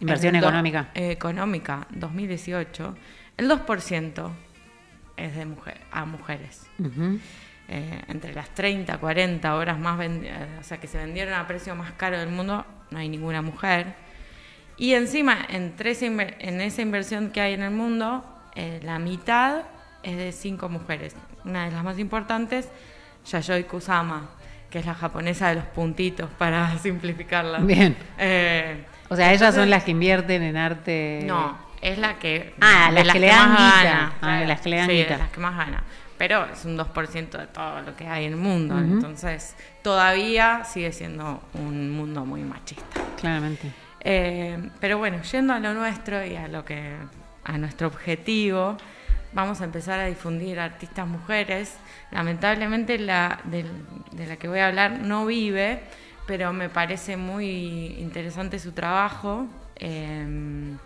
Inversión 0.00 0.30
en 0.30 0.36
el 0.36 0.40
do- 0.42 0.48
económica. 0.48 0.90
eh, 0.94 1.10
económica 1.10 1.86
2018, 1.90 2.96
el 3.36 3.48
2% 3.48 4.30
es 5.16 5.36
de 5.36 5.44
mujer, 5.46 5.80
a 5.92 6.04
mujeres. 6.04 6.66
Eh, 7.68 8.00
entre 8.08 8.34
las 8.34 8.48
30, 8.54 8.98
40 8.98 9.54
horas 9.54 9.78
más, 9.78 9.98
vendi- 9.98 10.26
eh, 10.26 10.58
o 10.58 10.62
sea, 10.64 10.78
que 10.80 10.86
se 10.88 10.98
vendieron 10.98 11.34
a 11.34 11.46
precio 11.46 11.74
más 11.76 11.92
caro 11.92 12.18
del 12.18 12.28
mundo, 12.30 12.66
no 12.90 12.98
hay 12.98 13.08
ninguna 13.08 13.42
mujer. 13.42 13.94
Y 14.76 14.94
encima, 14.94 15.38
entre 15.50 15.92
inver- 15.92 16.34
en 16.38 16.60
esa 16.60 16.82
inversión 16.82 17.30
que 17.30 17.40
hay 17.40 17.52
en 17.54 17.62
el 17.62 17.70
mundo, 17.70 18.24
eh, 18.56 18.80
la 18.82 18.98
mitad 18.98 19.62
es 20.02 20.16
de 20.16 20.32
cinco 20.32 20.68
mujeres. 20.68 21.14
Una 21.44 21.66
de 21.66 21.70
las 21.70 21.84
más 21.84 21.98
importantes, 21.98 22.68
Yayoi 23.30 23.64
Kusama, 23.64 24.30
que 24.70 24.78
es 24.80 24.86
la 24.86 24.94
japonesa 24.94 25.50
de 25.50 25.56
los 25.56 25.64
puntitos, 25.66 26.28
para 26.38 26.76
simplificarla. 26.78 27.58
Bien. 27.58 27.94
Eh, 28.18 28.84
O 29.10 29.16
sea, 29.16 29.32
ellas 29.32 29.54
son 29.54 29.68
las 29.68 29.84
que 29.84 29.90
invierten 29.90 30.42
en 30.42 30.56
arte. 30.56 31.22
no, 31.26 31.58
es 31.82 31.98
la 31.98 32.18
que. 32.18 32.54
Ah, 32.60 32.90
las 32.92 33.12
que 33.12 33.20
le 33.20 33.26
dan 33.26 33.54
gana. 33.54 34.12
Ah, 34.22 34.40
las 34.46 34.60
que 34.60 34.68
le 34.68 34.76
dan 34.76 34.88
sí, 34.88 35.02
de 35.02 35.18
las 35.18 35.30
que 35.30 35.40
más 35.40 35.56
gana. 35.56 35.82
Pero 36.16 36.46
es 36.52 36.64
un 36.64 36.78
2% 36.78 37.30
de 37.30 37.46
todo 37.46 37.82
lo 37.82 37.96
que 37.96 38.06
hay 38.06 38.26
en 38.26 38.32
el 38.32 38.38
mundo. 38.38 38.78
Entonces, 38.78 39.56
todavía 39.82 40.64
sigue 40.64 40.92
siendo 40.92 41.42
un 41.54 41.90
mundo 41.90 42.24
muy 42.24 42.42
machista. 42.42 43.00
Claramente. 43.18 43.72
Eh, 44.00 44.70
pero 44.80 44.98
bueno, 44.98 45.22
yendo 45.22 45.54
a 45.54 45.58
lo 45.58 45.74
nuestro 45.74 46.24
y 46.24 46.36
a 46.36 46.48
lo 46.48 46.64
que 46.64 46.94
a 47.44 47.58
nuestro 47.58 47.88
objetivo, 47.88 48.76
vamos 49.32 49.60
a 49.60 49.64
empezar 49.64 50.00
a 50.00 50.06
difundir 50.06 50.60
artistas 50.60 51.06
mujeres. 51.06 51.76
Lamentablemente 52.10 52.98
la 52.98 53.40
de, 53.44 53.64
la 54.26 54.36
que 54.36 54.48
voy 54.48 54.60
a 54.60 54.68
hablar 54.68 55.00
no 55.00 55.26
vive, 55.26 55.80
pero 56.30 56.52
me 56.52 56.68
parece 56.68 57.16
muy 57.16 57.96
interesante 57.98 58.60
su 58.60 58.70
trabajo, 58.70 59.48
eh, 59.74 60.76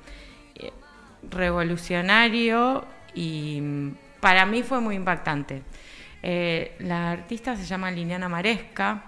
eh, 0.54 0.72
revolucionario 1.30 2.86
y 3.14 3.60
mm, 3.60 3.90
para 4.20 4.46
mí 4.46 4.62
fue 4.62 4.80
muy 4.80 4.94
impactante. 4.96 5.60
Eh, 6.22 6.76
la 6.78 7.10
artista 7.10 7.54
se 7.56 7.64
llama 7.66 7.90
Liliana 7.90 8.26
Maresca. 8.26 9.02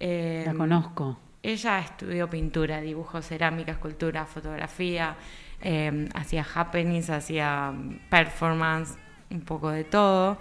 eh, 0.00 0.42
La 0.44 0.54
conozco. 0.54 1.16
ella 1.44 1.78
estudió 1.78 2.28
pintura, 2.28 2.80
dibujo, 2.80 3.22
cerámica, 3.22 3.70
escultura, 3.70 4.26
fotografía, 4.26 5.14
eh, 5.62 6.08
hacía 6.12 6.44
happenings, 6.56 7.08
hacía 7.08 7.72
performance, 8.10 8.96
un 9.30 9.42
poco 9.42 9.70
de 9.70 9.84
todo. 9.84 10.38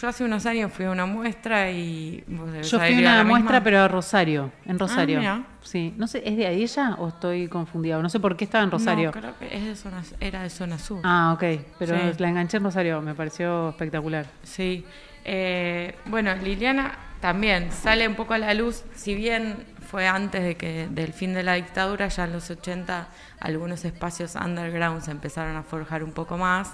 Yo 0.00 0.08
hace 0.08 0.24
unos 0.24 0.44
años 0.44 0.72
fui 0.72 0.86
a 0.86 0.90
una 0.90 1.06
muestra 1.06 1.70
y... 1.70 2.24
vos 2.26 2.50
debes 2.50 2.68
Yo 2.70 2.78
fui 2.80 2.94
a 2.96 2.98
una 2.98 3.24
muestra, 3.24 3.52
misma. 3.52 3.64
pero 3.64 3.80
a 3.80 3.88
Rosario. 3.88 4.50
En 4.66 4.78
Rosario. 4.78 5.20
mira. 5.20 5.44
sí. 5.62 5.94
No 5.96 6.08
sé, 6.08 6.22
¿es 6.26 6.36
de 6.36 6.46
ahí 6.48 6.62
ella 6.64 6.96
o 6.98 7.08
estoy 7.08 7.46
confundida? 7.48 8.00
No 8.02 8.08
sé 8.08 8.18
por 8.18 8.36
qué 8.36 8.44
estaba 8.44 8.64
en 8.64 8.70
Rosario. 8.72 9.12
No, 9.14 9.20
creo 9.20 9.38
que 9.38 9.56
es 9.56 9.64
de 9.64 9.76
zona, 9.76 10.02
era 10.18 10.42
de 10.42 10.50
zona 10.50 10.78
sur. 10.78 11.00
Ah, 11.04 11.32
ok. 11.34 11.60
Pero 11.78 11.96
Sí. 11.96 12.18
la 12.18 12.28
enganché 12.28 12.56
en 12.56 12.64
Rosario. 12.64 13.00
Me 13.02 13.14
pareció 13.14 13.68
espectacular. 13.70 14.26
Sí. 14.42 14.84
Eh, 15.24 15.94
bueno, 16.06 16.34
Liliana 16.34 16.98
también 17.20 17.70
sale 17.70 18.06
un 18.08 18.14
poco 18.16 18.34
a 18.34 18.38
la 18.38 18.52
luz, 18.52 18.84
si 18.94 19.14
bien 19.14 19.64
fue 19.88 20.06
antes 20.08 20.42
de 20.42 20.56
que 20.56 20.88
del 20.90 21.12
fin 21.12 21.32
de 21.34 21.42
la 21.44 21.54
dictadura, 21.54 22.08
ya 22.08 22.24
en 22.24 22.32
los 22.32 22.50
80 22.50 23.08
algunos 23.40 23.84
espacios 23.84 24.34
underground 24.34 25.02
se 25.02 25.12
empezaron 25.12 25.56
a 25.56 25.62
forjar 25.62 26.02
un 26.02 26.12
poco 26.12 26.36
más. 26.36 26.72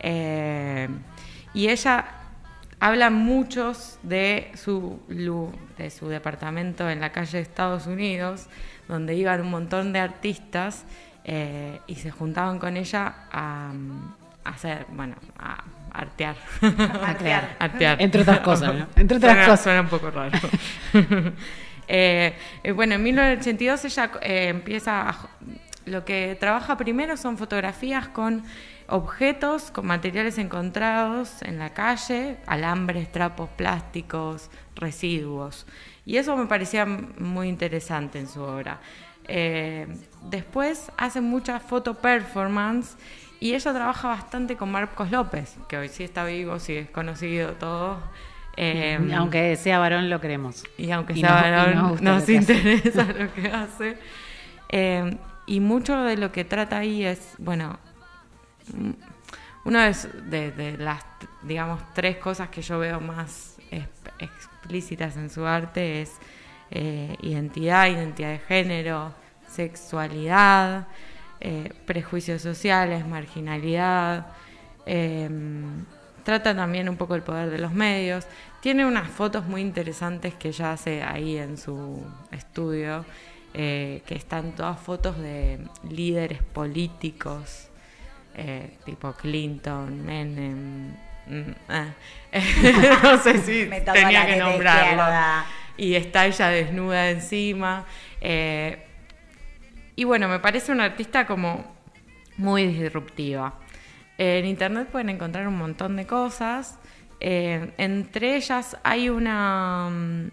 Eh, 0.00 0.88
y 1.54 1.68
ella 1.68 2.04
habla 2.80 3.10
muchos 3.10 3.98
de 4.02 4.50
su 4.54 5.00
de 5.78 5.90
su 5.90 6.08
departamento 6.08 6.88
en 6.90 7.00
la 7.00 7.10
calle 7.12 7.38
de 7.38 7.42
Estados 7.42 7.86
Unidos, 7.86 8.46
donde 8.88 9.14
iban 9.14 9.40
un 9.40 9.50
montón 9.50 9.92
de 9.92 10.00
artistas 10.00 10.84
eh, 11.24 11.80
y 11.86 11.96
se 11.96 12.10
juntaban 12.10 12.58
con 12.58 12.76
ella 12.76 13.14
a, 13.32 13.72
a 14.44 14.48
hacer, 14.50 14.86
bueno, 14.90 15.16
a 15.38 15.64
artear. 15.92 16.36
Artear. 17.02 17.56
Artear. 17.58 18.00
Entre 18.00 18.22
otras 18.22 18.40
cosas, 18.50 18.74
¿no? 18.74 18.86
Entre 18.96 19.16
otras 19.16 19.32
Suena- 19.32 19.44
cosas. 19.46 19.60
Suena 19.62 19.80
un 19.80 19.88
poco 19.88 20.10
raro. 20.10 20.38
Eh, 21.88 22.34
eh, 22.64 22.72
bueno, 22.72 22.94
en 22.96 23.02
1982 23.04 23.84
ella 23.84 24.10
eh, 24.20 24.48
empieza 24.48 25.08
a, 25.08 25.28
lo 25.86 26.04
que 26.04 26.36
trabaja 26.38 26.76
primero 26.76 27.16
son 27.16 27.38
fotografías 27.38 28.08
con 28.08 28.44
objetos, 28.88 29.70
con 29.70 29.86
materiales 29.86 30.38
encontrados 30.38 31.42
en 31.42 31.58
la 31.58 31.70
calle, 31.74 32.36
alambres, 32.46 33.10
trapos, 33.10 33.48
plásticos, 33.56 34.50
residuos. 34.74 35.66
Y 36.04 36.18
eso 36.18 36.36
me 36.36 36.46
parecía 36.46 36.86
muy 36.86 37.48
interesante 37.48 38.18
en 38.18 38.28
su 38.28 38.42
obra. 38.42 38.78
Eh, 39.28 39.88
después 40.30 40.92
hace 40.96 41.20
mucha 41.20 41.58
foto 41.58 41.94
performance 41.94 42.96
y 43.40 43.54
ella 43.54 43.72
trabaja 43.72 44.08
bastante 44.08 44.56
con 44.56 44.70
Marcos 44.70 45.10
López, 45.10 45.56
que 45.68 45.76
hoy 45.78 45.88
sí 45.88 46.04
está 46.04 46.24
vivo, 46.24 46.58
sí 46.60 46.76
es 46.76 46.90
conocido 46.90 47.52
todo. 47.54 47.98
Eh, 48.56 48.98
Aunque 49.16 49.56
sea 49.56 49.78
varón, 49.78 50.08
lo 50.08 50.20
queremos. 50.20 50.64
y 50.78 50.90
aunque 50.90 51.12
Y 51.12 51.20
sea 51.20 51.30
y 51.30 51.50
varón, 51.50 51.98
nos 52.02 52.28
interesa 52.28 53.04
lo 53.04 53.32
que 53.34 53.48
hace. 53.48 53.98
Eh, 54.68 55.16
y 55.46 55.60
mucho 55.60 55.96
de 56.02 56.16
lo 56.16 56.32
que 56.32 56.44
trata 56.44 56.78
ahí 56.78 57.04
es, 57.04 57.34
bueno, 57.38 57.78
una 59.64 59.90
de, 59.90 60.76
las, 60.78 61.04
digamos, 61.42 61.82
tres 61.94 62.16
cosas 62.18 62.48
que 62.48 62.62
yo 62.62 62.78
veo 62.78 63.00
más 63.00 63.56
explícitas 64.18 65.16
en 65.16 65.30
su 65.30 65.46
arte 65.46 66.02
es 66.02 66.12
eh, 66.70 67.16
identidad, 67.22 67.88
identidad 67.88 68.30
de 68.30 68.38
género, 68.38 69.14
sexualidad, 69.48 70.88
eh, 71.40 71.72
prejuicios 71.86 72.42
sociales, 72.42 73.06
marginalidad. 73.06 74.26
eh, 74.86 75.28
trata 76.26 76.56
también 76.56 76.88
un 76.88 76.96
poco 76.96 77.14
el 77.14 77.22
poder 77.22 77.50
de 77.50 77.58
los 77.58 77.72
medios. 77.72 78.26
Tiene 78.60 78.84
unas 78.84 79.08
fotos 79.08 79.46
muy 79.46 79.60
interesantes 79.60 80.34
que 80.34 80.48
ella 80.48 80.72
hace 80.72 81.00
ahí 81.00 81.38
en 81.38 81.56
su 81.56 82.04
estudio, 82.32 83.04
eh, 83.58 84.02
que 84.06 84.14
están 84.16 84.54
todas 84.54 84.78
fotos 84.80 85.18
de 85.18 85.58
líderes 85.88 86.42
políticos, 86.42 87.68
eh, 88.34 88.76
tipo 88.84 89.12
Clinton, 89.14 90.04
Menem. 90.04 90.90
mm, 91.26 91.54
eh. 91.70 91.92
no 93.02 93.18
sé 93.18 93.38
si 93.38 93.66
tenía 93.92 94.26
que 94.26 94.36
izquierda. 94.36 95.46
Y 95.78 95.94
está 95.94 96.26
ella 96.26 96.48
desnuda 96.48 97.10
encima. 97.10 97.84
eh, 98.20 98.82
y 99.96 100.04
bueno, 100.04 100.28
me 100.28 100.38
parece 100.40 100.72
una 100.72 100.84
artista 100.84 101.26
como 101.26 101.74
muy 102.36 102.66
disruptiva. 102.66 103.58
En 104.18 104.44
internet 104.46 104.88
pueden 104.90 105.08
encontrar 105.10 105.48
un 105.48 105.56
montón 105.56 105.96
de 105.96 106.06
cosas. 106.06 106.78
Entre 107.20 108.36
ellas 108.36 108.76
hay 108.84 109.08
una. 109.08 109.88
mm, 109.90 110.30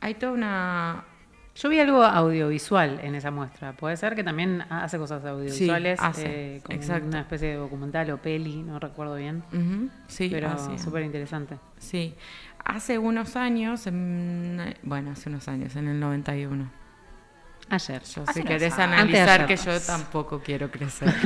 Hay 0.00 0.14
toda 0.14 0.32
una. 0.32 1.04
Yo 1.56 1.68
vi 1.70 1.80
algo 1.80 2.02
audiovisual 2.04 3.00
en 3.02 3.14
esa 3.14 3.30
muestra. 3.30 3.72
Puede 3.72 3.96
ser 3.96 4.14
que 4.14 4.22
también 4.22 4.62
hace 4.68 4.98
cosas 4.98 5.24
audiovisuales, 5.24 5.98
hace, 6.00 6.56
eh, 6.56 6.60
como 6.62 6.76
exacto. 6.78 7.06
una 7.08 7.20
especie 7.20 7.48
de 7.48 7.54
documental 7.54 8.10
o 8.10 8.18
peli, 8.18 8.62
no 8.62 8.78
recuerdo 8.78 9.14
bien. 9.16 9.42
Ujú, 9.52 9.88
sí, 10.06 10.28
pero 10.30 10.54
súper 10.78 11.02
interesante. 11.04 11.56
Sí. 11.78 12.14
Hace 12.64 12.98
unos 12.98 13.36
años, 13.36 13.86
en- 13.86 14.74
bueno, 14.82 15.12
hace 15.12 15.28
unos 15.30 15.48
años, 15.48 15.74
en 15.76 15.88
el 15.88 15.98
91. 15.98 16.70
Ayer. 17.70 18.02
Yo, 18.02 18.24
si 18.32 18.42
querés 18.44 18.78
años. 18.78 19.00
analizar 19.00 19.46
que 19.46 19.56
de 19.56 19.62
yo 19.64 19.80
tampoco 19.86 20.40
quiero 20.40 20.70
crecer. 20.70 21.12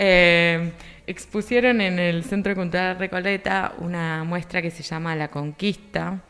Eh, 0.00 0.72
expusieron 1.08 1.80
en 1.80 1.98
el 1.98 2.22
Centro 2.22 2.54
Cultural 2.54 2.96
Recoleta 2.98 3.72
una 3.78 4.22
muestra 4.22 4.62
que 4.62 4.70
se 4.70 4.84
llama 4.84 5.16
La 5.16 5.26
Conquista. 5.28 6.20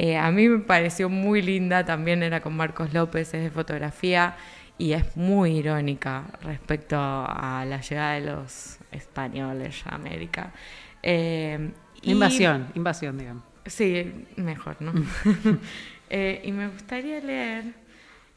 Eh, 0.00 0.16
a 0.16 0.30
mí 0.30 0.48
me 0.48 0.60
pareció 0.60 1.08
muy 1.08 1.42
linda, 1.42 1.84
también 1.84 2.22
era 2.22 2.40
con 2.40 2.54
Marcos 2.56 2.92
López, 2.94 3.34
es 3.34 3.42
de 3.42 3.50
fotografía 3.50 4.36
y 4.78 4.92
es 4.92 5.16
muy 5.16 5.56
irónica 5.58 6.22
respecto 6.42 6.96
a 6.96 7.64
la 7.66 7.80
llegada 7.80 8.12
de 8.14 8.20
los 8.20 8.78
españoles 8.92 9.82
a 9.86 9.96
América. 9.96 10.52
Eh, 11.02 11.70
y- 12.02 12.12
Invasión, 12.12 12.68
invasión, 12.76 13.18
digamos. 13.18 13.42
Sí, 13.66 14.24
mejor, 14.36 14.76
¿no? 14.80 14.92
Eh, 16.10 16.40
y 16.44 16.52
me 16.52 16.68
gustaría 16.68 17.20
leer 17.20 17.64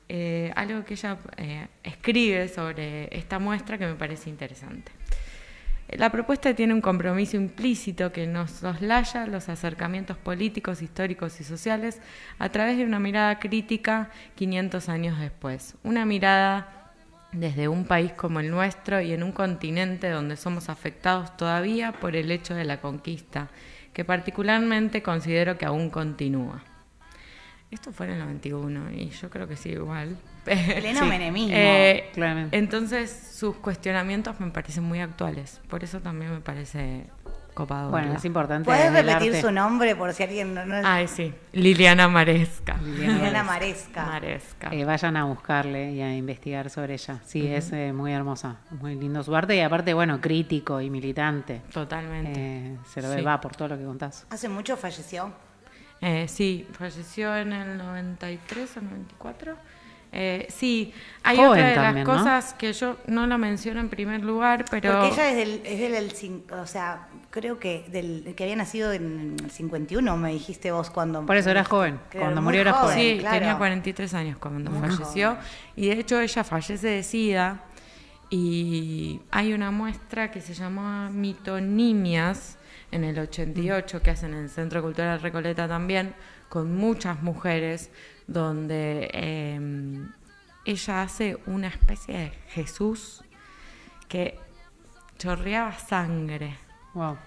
eh, 0.09 0.51
algo 0.57 0.83
que 0.83 0.95
ella 0.95 1.17
eh, 1.37 1.67
escribe 1.83 2.49
sobre 2.49 3.07
esta 3.17 3.39
muestra 3.39 3.77
que 3.77 3.85
me 3.85 3.95
parece 3.95 4.29
interesante. 4.29 4.91
La 5.97 6.09
propuesta 6.09 6.53
tiene 6.53 6.73
un 6.73 6.79
compromiso 6.79 7.35
implícito 7.35 8.13
que 8.13 8.25
nos 8.25 8.51
soslaya 8.51 9.27
los 9.27 9.49
acercamientos 9.49 10.15
políticos, 10.15 10.81
históricos 10.81 11.41
y 11.41 11.43
sociales 11.43 11.99
a 12.39 12.47
través 12.49 12.77
de 12.77 12.85
una 12.85 12.99
mirada 12.99 13.39
crítica 13.39 14.09
500 14.35 14.87
años 14.87 15.19
después. 15.19 15.75
Una 15.83 16.05
mirada 16.05 16.93
desde 17.33 17.67
un 17.67 17.83
país 17.83 18.13
como 18.13 18.39
el 18.39 18.49
nuestro 18.49 19.01
y 19.01 19.11
en 19.11 19.21
un 19.21 19.33
continente 19.33 20.09
donde 20.09 20.37
somos 20.37 20.69
afectados 20.69 21.35
todavía 21.35 21.91
por 21.91 22.15
el 22.15 22.31
hecho 22.31 22.55
de 22.55 22.63
la 22.65 22.79
conquista, 22.79 23.49
que 23.93 24.05
particularmente 24.05 25.03
considero 25.03 25.57
que 25.57 25.65
aún 25.65 25.89
continúa. 25.89 26.63
Esto 27.71 27.91
fue 27.91 28.05
en 28.07 28.13
el 28.13 28.19
91 28.19 28.91
y 28.91 29.09
yo 29.09 29.29
creo 29.29 29.47
que 29.47 29.55
sí 29.57 29.69
igual. 29.69 30.17
Pleno 30.43 31.05
menemismo. 31.05 31.53
Eh, 31.55 32.09
claramente. 32.13 32.57
Entonces 32.57 33.31
sus 33.33 33.55
cuestionamientos 33.57 34.39
me 34.39 34.49
parecen 34.51 34.83
muy 34.83 34.99
actuales. 34.99 35.61
Por 35.69 35.83
eso 35.83 35.99
también 36.01 36.31
me 36.31 36.41
parece 36.41 37.05
copado. 37.53 37.91
Bueno, 37.91 38.13
es 38.15 38.25
importante. 38.25 38.65
¿Puedes 38.65 38.91
repetir 38.91 39.29
arte. 39.35 39.41
su 39.41 39.51
nombre 39.51 39.95
por 39.95 40.13
si 40.13 40.23
alguien 40.23 40.53
no, 40.53 40.65
no 40.65 40.81
Ay, 40.83 41.07
sí. 41.07 41.33
Liliana 41.53 42.07
Maresca. 42.07 42.77
Liliana 42.81 43.43
Maresca. 43.43 44.05
Maresca. 44.05 44.69
Eh, 44.71 44.83
vayan 44.85 45.15
a 45.17 45.25
buscarle 45.25 45.91
y 45.91 46.01
a 46.01 46.15
investigar 46.15 46.69
sobre 46.69 46.93
ella. 46.95 47.19
Sí, 47.25 47.45
es 47.47 47.71
eh, 47.71 47.93
muy 47.93 48.11
hermosa, 48.13 48.57
muy 48.71 48.95
lindo 48.95 49.21
su 49.23 49.35
arte 49.35 49.55
y 49.55 49.59
aparte, 49.59 49.93
bueno, 49.93 50.19
crítico 50.21 50.81
y 50.81 50.89
militante. 50.89 51.61
Totalmente. 51.71 52.33
Eh, 52.35 52.77
se 52.91 53.01
lo 53.01 53.09
ve, 53.09 53.17
Sí. 53.17 53.21
va 53.21 53.39
por 53.39 53.55
todo 53.55 53.67
lo 53.69 53.77
que 53.77 53.83
contás. 53.85 54.25
Hace 54.29 54.49
mucho 54.49 54.75
falleció. 54.77 55.31
Eh, 56.01 56.27
sí, 56.27 56.67
falleció 56.71 57.35
en 57.37 57.53
el 57.53 57.77
93 57.77 58.77
o 58.77 58.81
94. 58.81 59.55
Eh, 60.13 60.45
sí, 60.49 60.93
hay 61.23 61.37
Joven 61.37 61.51
otra 61.51 61.67
de 61.69 61.75
también, 61.75 62.05
las 62.05 62.17
¿no? 62.17 62.23
cosas 62.23 62.53
que 62.55 62.73
yo 62.73 62.97
no 63.07 63.27
la 63.27 63.37
menciono 63.37 63.79
en 63.79 63.87
primer 63.87 64.21
lugar, 64.25 64.65
pero... 64.69 64.91
Porque 64.99 65.13
ella 65.13 65.29
es 65.29 65.35
del, 65.37 65.61
es 65.63 65.79
del, 65.91 66.13
cin- 66.13 66.51
o 66.51 66.67
sea, 66.67 67.07
creo 67.29 67.59
que 67.59 67.85
del 67.87 68.33
que 68.35 68.43
había 68.43 68.57
nacido 68.57 68.91
en 68.91 69.37
el 69.41 69.49
51, 69.51 70.17
me 70.17 70.33
dijiste 70.33 70.71
vos 70.73 70.89
cuando... 70.89 71.25
Por 71.25 71.37
eso 71.37 71.49
era 71.49 71.63
joven, 71.63 71.97
cuando 72.11 72.41
murió 72.41 72.59
era 72.59 72.73
joven. 72.73 72.97
Sí, 72.97 73.17
claro. 73.21 73.37
tenía 73.39 73.57
43 73.57 74.13
años 74.15 74.37
cuando 74.37 74.69
Muy 74.69 74.89
falleció. 74.89 75.37
Y 75.77 75.87
de 75.87 75.93
hecho 75.99 76.19
ella 76.19 76.43
fallece 76.43 76.87
de 76.87 77.03
SIDA. 77.03 77.61
Y 78.29 79.21
hay 79.29 79.53
una 79.53 79.71
muestra 79.71 80.31
que 80.31 80.41
se 80.41 80.53
llama 80.53 81.09
Mitonimias 81.09 82.57
en 82.91 83.03
el 83.03 83.17
88, 83.17 84.01
que 84.01 84.11
hacen 84.11 84.33
en 84.33 84.43
el 84.43 84.49
Centro 84.49 84.81
Cultural 84.81 85.21
Recoleta 85.21 85.67
también, 85.67 86.13
con 86.49 86.75
muchas 86.75 87.21
mujeres, 87.21 87.89
donde 88.27 89.09
eh, 89.13 89.59
ella 90.65 91.01
hace 91.01 91.37
una 91.45 91.67
especie 91.67 92.17
de 92.17 92.31
Jesús 92.49 93.23
que 94.07 94.37
chorreaba 95.17 95.71
sangre. 95.77 96.57
Wow. 96.93 97.17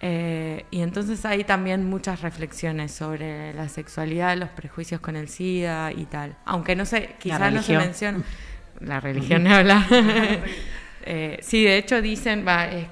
Eh, 0.00 0.66
y 0.70 0.80
entonces 0.82 1.24
hay 1.24 1.44
también 1.44 1.88
muchas 1.88 2.20
reflexiones 2.20 2.92
sobre 2.92 3.54
la 3.54 3.68
sexualidad, 3.68 4.36
los 4.36 4.50
prejuicios 4.50 5.00
con 5.00 5.16
el 5.16 5.28
SIDA 5.28 5.92
y 5.92 6.04
tal. 6.06 6.36
Aunque 6.44 6.76
no 6.76 6.84
sé, 6.84 7.14
quizás 7.18 7.52
no 7.52 7.62
se 7.62 7.78
menciona. 7.78 8.22
La 8.80 8.98
religión 8.98 9.46
habla. 9.46 9.86
Eh, 11.06 11.38
sí, 11.42 11.64
de 11.64 11.76
hecho 11.76 12.00
dicen, 12.00 12.46
va, 12.46 12.66
es 12.66 12.88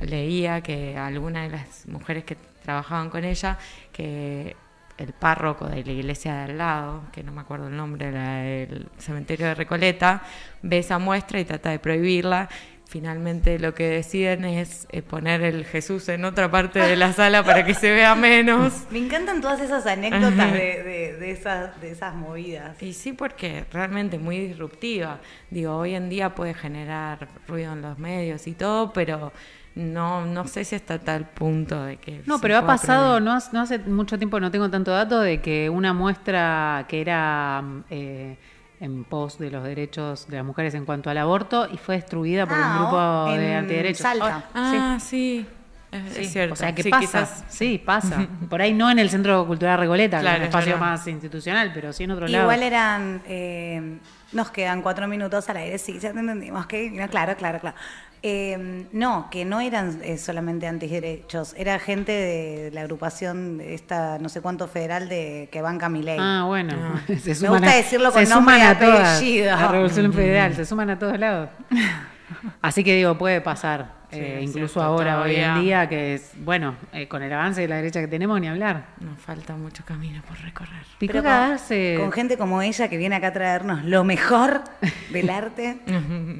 leía 0.00 0.62
que 0.62 0.96
algunas 0.96 1.50
de 1.50 1.56
las 1.58 1.86
mujeres 1.86 2.24
que 2.24 2.36
trabajaban 2.62 3.10
con 3.10 3.24
ella, 3.24 3.58
que 3.92 4.56
el 4.96 5.12
párroco 5.12 5.66
de 5.66 5.84
la 5.84 5.92
iglesia 5.92 6.34
de 6.34 6.52
al 6.52 6.58
lado, 6.58 7.02
que 7.12 7.22
no 7.22 7.32
me 7.32 7.42
acuerdo 7.42 7.68
el 7.68 7.76
nombre, 7.76 8.10
la 8.10 8.36
del 8.36 8.88
cementerio 8.98 9.46
de 9.46 9.54
Recoleta, 9.54 10.22
ve 10.62 10.78
esa 10.78 10.98
muestra 10.98 11.40
y 11.40 11.44
trata 11.44 11.70
de 11.70 11.78
prohibirla. 11.78 12.48
Finalmente 12.92 13.58
lo 13.58 13.72
que 13.72 13.88
deciden 13.88 14.44
es 14.44 14.86
eh, 14.90 15.00
poner 15.00 15.40
el 15.40 15.64
Jesús 15.64 16.10
en 16.10 16.26
otra 16.26 16.50
parte 16.50 16.78
de 16.78 16.94
la 16.94 17.14
sala 17.14 17.42
para 17.42 17.64
que 17.64 17.72
se 17.72 17.90
vea 17.90 18.14
menos. 18.14 18.84
Me 18.90 18.98
encantan 18.98 19.40
todas 19.40 19.62
esas 19.62 19.86
anécdotas 19.86 20.52
de, 20.52 20.58
de, 20.82 21.16
de 21.18 21.30
esas, 21.30 21.80
de 21.80 21.90
esas 21.90 22.14
movidas. 22.14 22.82
Y 22.82 22.92
sí, 22.92 23.14
porque 23.14 23.64
realmente 23.72 24.18
muy 24.18 24.38
disruptiva. 24.38 25.20
Digo, 25.48 25.74
hoy 25.74 25.94
en 25.94 26.10
día 26.10 26.34
puede 26.34 26.52
generar 26.52 27.28
ruido 27.48 27.72
en 27.72 27.80
los 27.80 27.98
medios 27.98 28.46
y 28.46 28.52
todo, 28.52 28.92
pero 28.92 29.32
no, 29.74 30.26
no 30.26 30.46
sé 30.46 30.62
si 30.66 30.74
hasta 30.76 30.98
tal 30.98 31.30
punto 31.30 31.82
de 31.84 31.96
que... 31.96 32.20
No, 32.26 32.40
pero 32.42 32.58
ha 32.58 32.66
pasado, 32.66 33.20
no, 33.20 33.32
hace- 33.32 33.48
no 33.54 33.62
hace 33.62 33.78
mucho 33.78 34.18
tiempo, 34.18 34.38
no 34.38 34.50
tengo 34.50 34.68
tanto 34.68 34.90
dato, 34.90 35.18
de 35.20 35.40
que 35.40 35.70
una 35.70 35.94
muestra 35.94 36.84
que 36.88 37.00
era 37.00 37.64
eh, 37.88 38.36
en 38.82 39.04
pos 39.04 39.38
de 39.38 39.50
los 39.50 39.62
derechos 39.64 40.26
de 40.26 40.36
las 40.38 40.44
mujeres 40.44 40.74
en 40.74 40.84
cuanto 40.84 41.08
al 41.08 41.16
aborto 41.18 41.68
y 41.72 41.76
fue 41.78 41.94
destruida 41.96 42.46
por 42.46 42.56
Ah, 42.60 42.66
un 42.72 42.78
grupo 42.78 43.34
en 43.36 43.40
de 43.40 43.54
antiderechos. 43.54 44.02
Salta. 44.02 44.44
Ah, 44.54 44.98
sí. 45.00 45.46
Es, 45.92 46.16
es 46.16 46.32
cierto. 46.32 46.54
O 46.54 46.56
sea, 46.56 46.74
que 46.74 46.82
Sí, 46.82 46.90
pasa. 46.90 47.00
quizás- 47.06 47.44
Sí, 47.48 47.82
pasa. 47.84 48.26
Por 48.50 48.60
ahí 48.62 48.72
no 48.72 48.90
en 48.90 48.98
el 48.98 49.08
Centro 49.10 49.46
Cultural 49.46 49.78
Recoleta, 49.78 50.16
que 50.18 50.22
Claro, 50.22 50.36
es 50.36 50.40
un 50.40 50.44
es 50.44 50.48
espacio 50.54 50.78
más 50.78 51.06
institucional, 51.06 51.70
pero 51.74 51.92
sí 51.92 52.04
en 52.04 52.10
otro 52.12 52.26
lado. 52.26 52.44
Igual 52.44 52.62
eran, 52.62 53.22
eh, 53.26 53.98
nos 54.32 54.50
quedan 54.50 54.80
cuatro 54.82 55.06
minutos 55.06 55.48
al 55.50 55.58
aire, 55.58 55.78
sí, 55.78 55.98
ya 56.00 56.12
te 56.12 56.18
entendimos, 56.18 56.64
que 56.66 56.90
no, 56.90 57.06
claro, 57.08 57.36
claro, 57.36 57.60
claro. 57.60 57.76
Eh, 58.24 58.86
no, 58.92 59.28
que 59.32 59.44
no 59.44 59.60
eran 59.60 60.00
eh, 60.04 60.16
solamente 60.16 60.68
antiderechos, 60.68 61.54
era 61.58 61.80
gente 61.80 62.12
de 62.12 62.70
la 62.72 62.82
agrupación 62.82 63.60
esta, 63.60 64.18
no 64.20 64.28
sé 64.28 64.40
cuánto 64.40 64.68
federal 64.68 65.08
de 65.08 65.48
que 65.50 65.60
banca 65.60 65.88
mi 65.88 66.02
ley. 66.02 66.18
Ah, 66.20 66.44
bueno. 66.46 66.72
Se 67.06 67.34
Me 67.42 67.48
gusta 67.48 67.74
decirlo 67.74 68.12
con 68.12 68.24
se 68.24 68.32
nombre 68.32 68.54
suman 68.54 68.60
y 68.60 68.70
a 68.70 68.78
todas. 68.78 69.16
apellido. 69.18 69.46
La 69.56 69.68
Revolución 69.68 70.12
Federal, 70.14 70.54
se 70.54 70.64
suman 70.64 70.90
a 70.90 70.98
todos 70.98 71.18
lados. 71.18 71.50
Así 72.62 72.84
que 72.84 72.94
digo, 72.94 73.18
puede 73.18 73.40
pasar. 73.40 74.01
Sí, 74.12 74.18
eh, 74.20 74.40
incluso 74.42 74.74
cierto, 74.74 74.82
ahora, 74.82 75.20
hoy 75.22 75.36
en 75.36 75.60
día, 75.62 75.88
que 75.88 76.14
es, 76.14 76.32
bueno, 76.36 76.76
eh, 76.92 77.08
con 77.08 77.22
el 77.22 77.32
avance 77.32 77.62
de 77.62 77.68
la 77.68 77.76
derecha 77.76 78.00
que 78.00 78.08
tenemos, 78.08 78.38
ni 78.40 78.46
hablar. 78.46 78.88
Nos 79.00 79.18
falta 79.18 79.56
mucho 79.56 79.84
camino 79.84 80.20
por 80.28 80.38
recorrer. 80.40 80.82
Pero 80.98 81.22
con, 81.22 81.58
se- 81.58 81.96
con 81.98 82.12
gente 82.12 82.36
como 82.36 82.60
ella 82.62 82.88
que 82.88 82.96
viene 82.98 83.16
acá 83.16 83.28
a 83.28 83.32
traernos 83.32 83.84
lo 83.84 84.04
mejor 84.04 84.62
del 85.10 85.30
arte, 85.42 85.78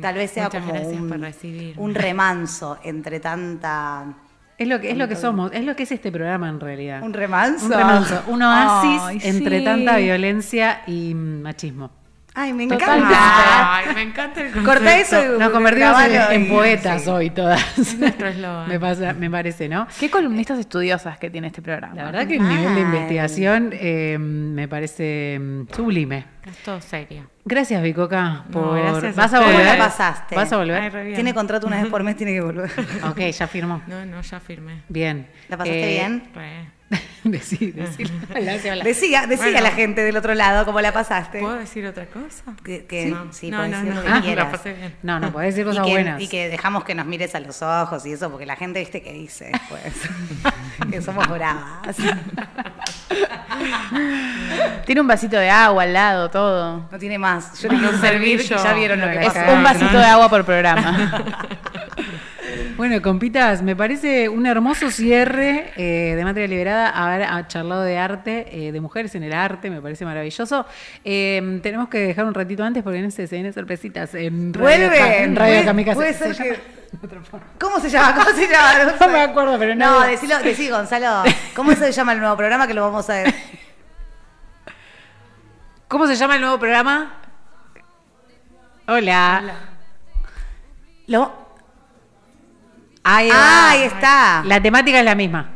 tal 0.02 0.14
vez 0.16 0.30
sea 0.32 0.44
Muchas 0.44 0.62
como 0.64 0.80
un, 1.76 1.94
remanso 1.94 2.78
entre 2.84 3.20
tanta... 3.20 4.04
Es 4.58 4.68
lo 4.68 4.78
que 4.80 4.90
es 4.90 4.96
lo 4.96 5.08
que 5.08 5.16
somos, 5.16 5.50
es 5.52 5.64
lo 5.64 5.74
que 5.74 5.84
es 5.84 5.92
este 5.92 6.12
programa 6.12 6.48
en 6.48 6.60
realidad. 6.60 7.02
¿Un 7.02 7.14
remanso? 7.14 7.66
Un 7.66 7.72
remanso, 7.72 8.22
un 8.28 8.42
oasis 8.42 9.02
Ay, 9.02 9.18
entre 9.24 9.58
sí. 9.60 9.64
tanta 9.64 9.96
violencia 9.96 10.82
y 10.86 11.14
machismo. 11.14 11.90
Ay, 12.34 12.52
me 12.54 12.66
Totalmente. 12.66 13.12
encanta. 13.12 13.76
Ay, 13.76 13.94
me 13.94 14.02
encanta 14.02 14.40
el 14.40 14.46
concepto. 14.52 14.70
Corta 14.70 14.98
eso 14.98 15.34
y 15.34 15.38
Nos 15.38 15.50
convertimos 15.50 15.96
en, 16.30 16.48
poetas 16.48 17.02
sí. 17.04 17.10
hoy 17.10 17.28
todas. 17.30 17.78
Es 17.78 17.98
nuestro 17.98 18.26
eslogan. 18.28 18.68
me, 18.68 18.80
pasa, 18.80 19.12
me 19.12 19.30
parece, 19.30 19.68
¿no? 19.68 19.86
Qué 20.00 20.08
columnistas 20.10 20.58
estudiosas 20.58 21.18
que 21.18 21.28
tiene 21.28 21.48
este 21.48 21.60
programa. 21.60 21.94
La 21.94 22.04
verdad 22.04 22.26
que 22.26 22.36
el 22.36 22.48
nivel 22.48 22.74
de 22.74 22.80
investigación 22.80 23.70
eh, 23.74 24.16
me 24.18 24.66
parece 24.66 25.38
mm, 25.38 25.62
sublime. 25.74 26.24
Es 26.46 26.56
todo 26.64 26.80
serio. 26.80 27.28
Gracias, 27.44 27.82
Bicoca, 27.82 28.44
No, 28.48 28.50
por... 28.50 28.78
gracias 28.80 29.18
a 29.18 29.20
¿Vas 29.20 29.34
a 29.34 29.38
ustedes. 29.40 29.44
volver? 29.56 29.66
¿Cómo 29.66 29.78
la 29.78 29.84
pasaste? 29.84 30.34
¿Vas 30.34 30.52
a 30.52 30.56
volver? 30.56 30.80
Ay, 30.82 30.88
re 30.88 31.02
bien. 31.04 31.14
Tiene 31.16 31.34
contrato 31.34 31.66
una 31.66 31.82
vez 31.82 31.90
por 31.90 32.02
mes, 32.02 32.16
tiene 32.16 32.32
que 32.32 32.40
volver. 32.40 32.70
ok, 33.10 33.18
ya 33.30 33.46
firmó. 33.46 33.82
No, 33.86 34.06
no, 34.06 34.20
ya 34.22 34.40
firmé. 34.40 34.82
Bien. 34.88 35.28
¿La 35.48 35.56
pasaste 35.58 35.84
Eh, 35.84 35.98
bien? 35.98 36.30
Re. 36.34 36.70
Decí, 37.24 37.70
decí. 37.70 38.04
Hola. 38.34 38.82
Decía, 38.84 39.26
decía 39.26 39.44
Bueno. 39.44 39.58
a 39.58 39.60
la 39.62 39.70
gente 39.70 40.02
del 40.02 40.16
otro 40.16 40.34
lado 40.34 40.64
cómo 40.64 40.80
la 40.80 40.92
pasaste. 40.92 41.38
¿Puedo 41.40 41.54
decir 41.54 41.86
otra 41.86 42.06
cosa? 42.06 42.42
Que, 42.64 42.84
que- 42.84 43.06
No. 43.06 43.32
sí, 43.32 43.50
No, 43.50 43.58
no, 43.58 43.78
decir 43.78 43.94
no. 43.94 44.02
lo 44.02 44.14
que 44.14 44.20
quieras. 44.22 44.46
la 44.46 44.50
pasé 44.52 44.72
bien. 44.72 44.94
No, 45.02 45.20
no, 45.20 45.32
podés 45.32 45.54
decir 45.54 45.64
Y 45.66 45.68
cosas 45.70 45.86
que, 45.86 45.92
buenas. 45.92 46.20
y 46.20 46.28
que 46.28 46.48
dejamos 46.48 46.84
que 46.84 46.94
nos 46.94 47.06
mires 47.06 47.34
a 47.34 47.40
los 47.40 47.62
ojos 47.62 48.04
y 48.06 48.12
eso, 48.12 48.30
porque 48.30 48.44
la 48.46 48.56
gente, 48.56 48.80
viste, 48.80 49.02
que 49.02 49.12
dice 49.12 49.50
después 49.52 49.82
que 50.90 51.00
somos 51.00 51.26
bravas. 51.28 51.96
Tiene 54.86 55.00
un 55.00 55.06
vasito 55.06 55.36
de 55.36 55.48
agua 55.50 55.84
al 55.84 55.92
lado, 55.92 56.30
todo. 56.30 56.88
No 56.90 56.98
tiene 56.98 57.18
más. 57.18 57.60
Yo 57.60 57.68
le 57.68 57.78
quiero 57.78 57.98
servir 57.98 58.40
y 58.40 58.44
ya 58.48 58.72
vieron 58.74 59.00
lo 59.00 59.06
que 59.08 59.14
la 59.14 59.22
Es 59.22 59.52
un 59.54 59.62
vasito 59.62 59.98
de 59.98 60.04
agua 60.04 60.28
por 60.28 60.44
programa. 60.44 61.22
Bueno, 62.82 63.00
compitas, 63.00 63.62
me 63.62 63.76
parece 63.76 64.28
un 64.28 64.44
hermoso 64.44 64.90
cierre 64.90 65.72
eh, 65.76 66.14
de 66.16 66.24
Materia 66.24 66.48
Liberada 66.48 66.90
haber 66.90 67.22
ha 67.22 67.46
charlado 67.46 67.82
de 67.82 67.96
arte, 67.96 68.46
eh, 68.50 68.72
de 68.72 68.80
mujeres 68.80 69.14
en 69.14 69.22
el 69.22 69.32
arte, 69.32 69.70
me 69.70 69.80
parece 69.80 70.04
maravilloso. 70.04 70.66
Eh, 71.04 71.60
tenemos 71.62 71.88
que 71.88 71.98
dejar 71.98 72.24
un 72.24 72.34
ratito 72.34 72.64
antes 72.64 72.82
porque 72.82 73.00
no 73.00 73.08
sé, 73.12 73.28
se 73.28 73.36
vienen 73.36 73.52
sorpresitas 73.52 74.12
en 74.16 74.52
Radio, 74.52 74.90
en 74.94 75.36
Radio 75.36 75.64
Kamikaze. 75.64 75.94
puede 75.94 76.12
Se 76.12 76.34
ser 76.34 76.36
llama- 76.44 76.56
que- 76.56 77.56
¿Cómo 77.60 77.78
se 77.78 77.88
llama? 77.88 78.14
¿Cómo 78.16 78.36
se 78.36 78.48
llama? 78.48 78.96
No 79.00 79.08
me 79.12 79.20
acuerdo, 79.20 79.58
pero 79.60 79.76
no 79.76 80.00
No, 80.00 80.06
decilo, 80.08 80.36
decí, 80.40 80.68
Gonzalo. 80.68 81.22
¿Cómo 81.54 81.74
se 81.76 81.92
llama 81.92 82.14
el 82.14 82.18
nuevo 82.18 82.36
programa 82.36 82.66
que 82.66 82.74
lo 82.74 82.82
vamos 82.82 83.08
a 83.08 83.12
ver? 83.12 83.32
¿Cómo 85.86 86.08
se 86.08 86.16
llama 86.16 86.34
el 86.34 86.40
nuevo 86.40 86.58
programa? 86.58 87.12
Hola. 88.88 89.42
Lo... 91.06 91.41
Ahí. 93.04 93.28
Ah, 93.32 93.74
está. 93.82 94.42
La 94.46 94.60
temática 94.62 94.98
es 94.98 95.04
la 95.04 95.14
misma. 95.14 95.50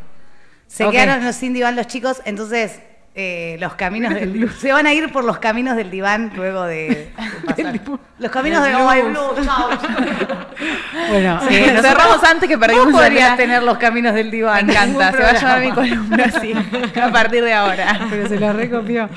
Se 0.66 0.85
Ok. 0.85 0.92
quedaron 0.92 1.24
los 1.24 1.37
sin 1.37 1.52
diván 1.52 1.76
los 1.76 1.87
chicos, 1.87 2.20
entonces 2.24 2.80
eh, 3.14 3.56
los 3.61 3.74
caminos 3.74 4.12
del 4.12 4.50
se 4.61 4.72
van 4.72 4.87
a 4.87 4.92
ir 4.92 5.11
por 5.12 5.24
los 5.24 5.38
caminos 5.38 5.76
del 5.76 5.90
diván 5.90 6.32
luego 6.35 6.64
de, 6.64 6.88
de 6.88 7.12
pasar. 7.46 7.80
los 8.18 8.30
caminos 8.30 8.62
del 8.64 8.74
Oh, 8.74 8.90
my 8.90 9.00
Blue, 9.02 9.44
chao. 9.44 9.70
Bueno, 11.09 11.38
eh, 11.48 11.61
nosotros- 11.61 11.82
Cerramos 11.82 12.24
antes 12.24 12.48
que 12.48 12.59
perdimos 12.59 12.87
la 12.92 12.92
podrías 12.98 13.37
tener 13.37 13.62
los 13.62 13.78
caminos 13.78 14.12
del 14.14 14.26
Me 14.26 14.32
diván. 14.32 14.68
encanta, 14.68 15.12
se 15.12 15.18
va 15.22 15.28
a 15.28 15.32
llamar 15.35 15.61
mi 15.64 15.70
columna 15.72 16.24
así, 16.24 16.52
a 17.00 17.12
partir 17.12 17.44
de 17.44 17.52
ahora. 17.54 18.00
Pero 18.11 18.28
se 18.28 18.40
la 18.40 18.52
recopió. 18.52 19.09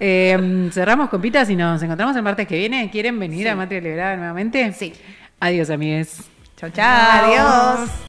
Eh, 0.00 0.68
cerramos 0.72 1.08
copitas 1.08 1.48
y 1.50 1.56
nos 1.56 1.80
encontramos 1.82 2.16
el 2.16 2.22
martes 2.22 2.46
que 2.48 2.56
viene. 2.58 2.90
¿Quieren 2.90 3.18
venir 3.18 3.48
a 3.48 3.54
Matria 3.54 3.80
Liberada 3.80 4.16
nuevamente? 4.16 4.72
Sí. 4.72 4.92
Adiós, 5.40 5.70
amigues. 5.70 6.22
Chao, 6.58 6.70
chao. 6.70 6.84
Adiós. 6.84 7.98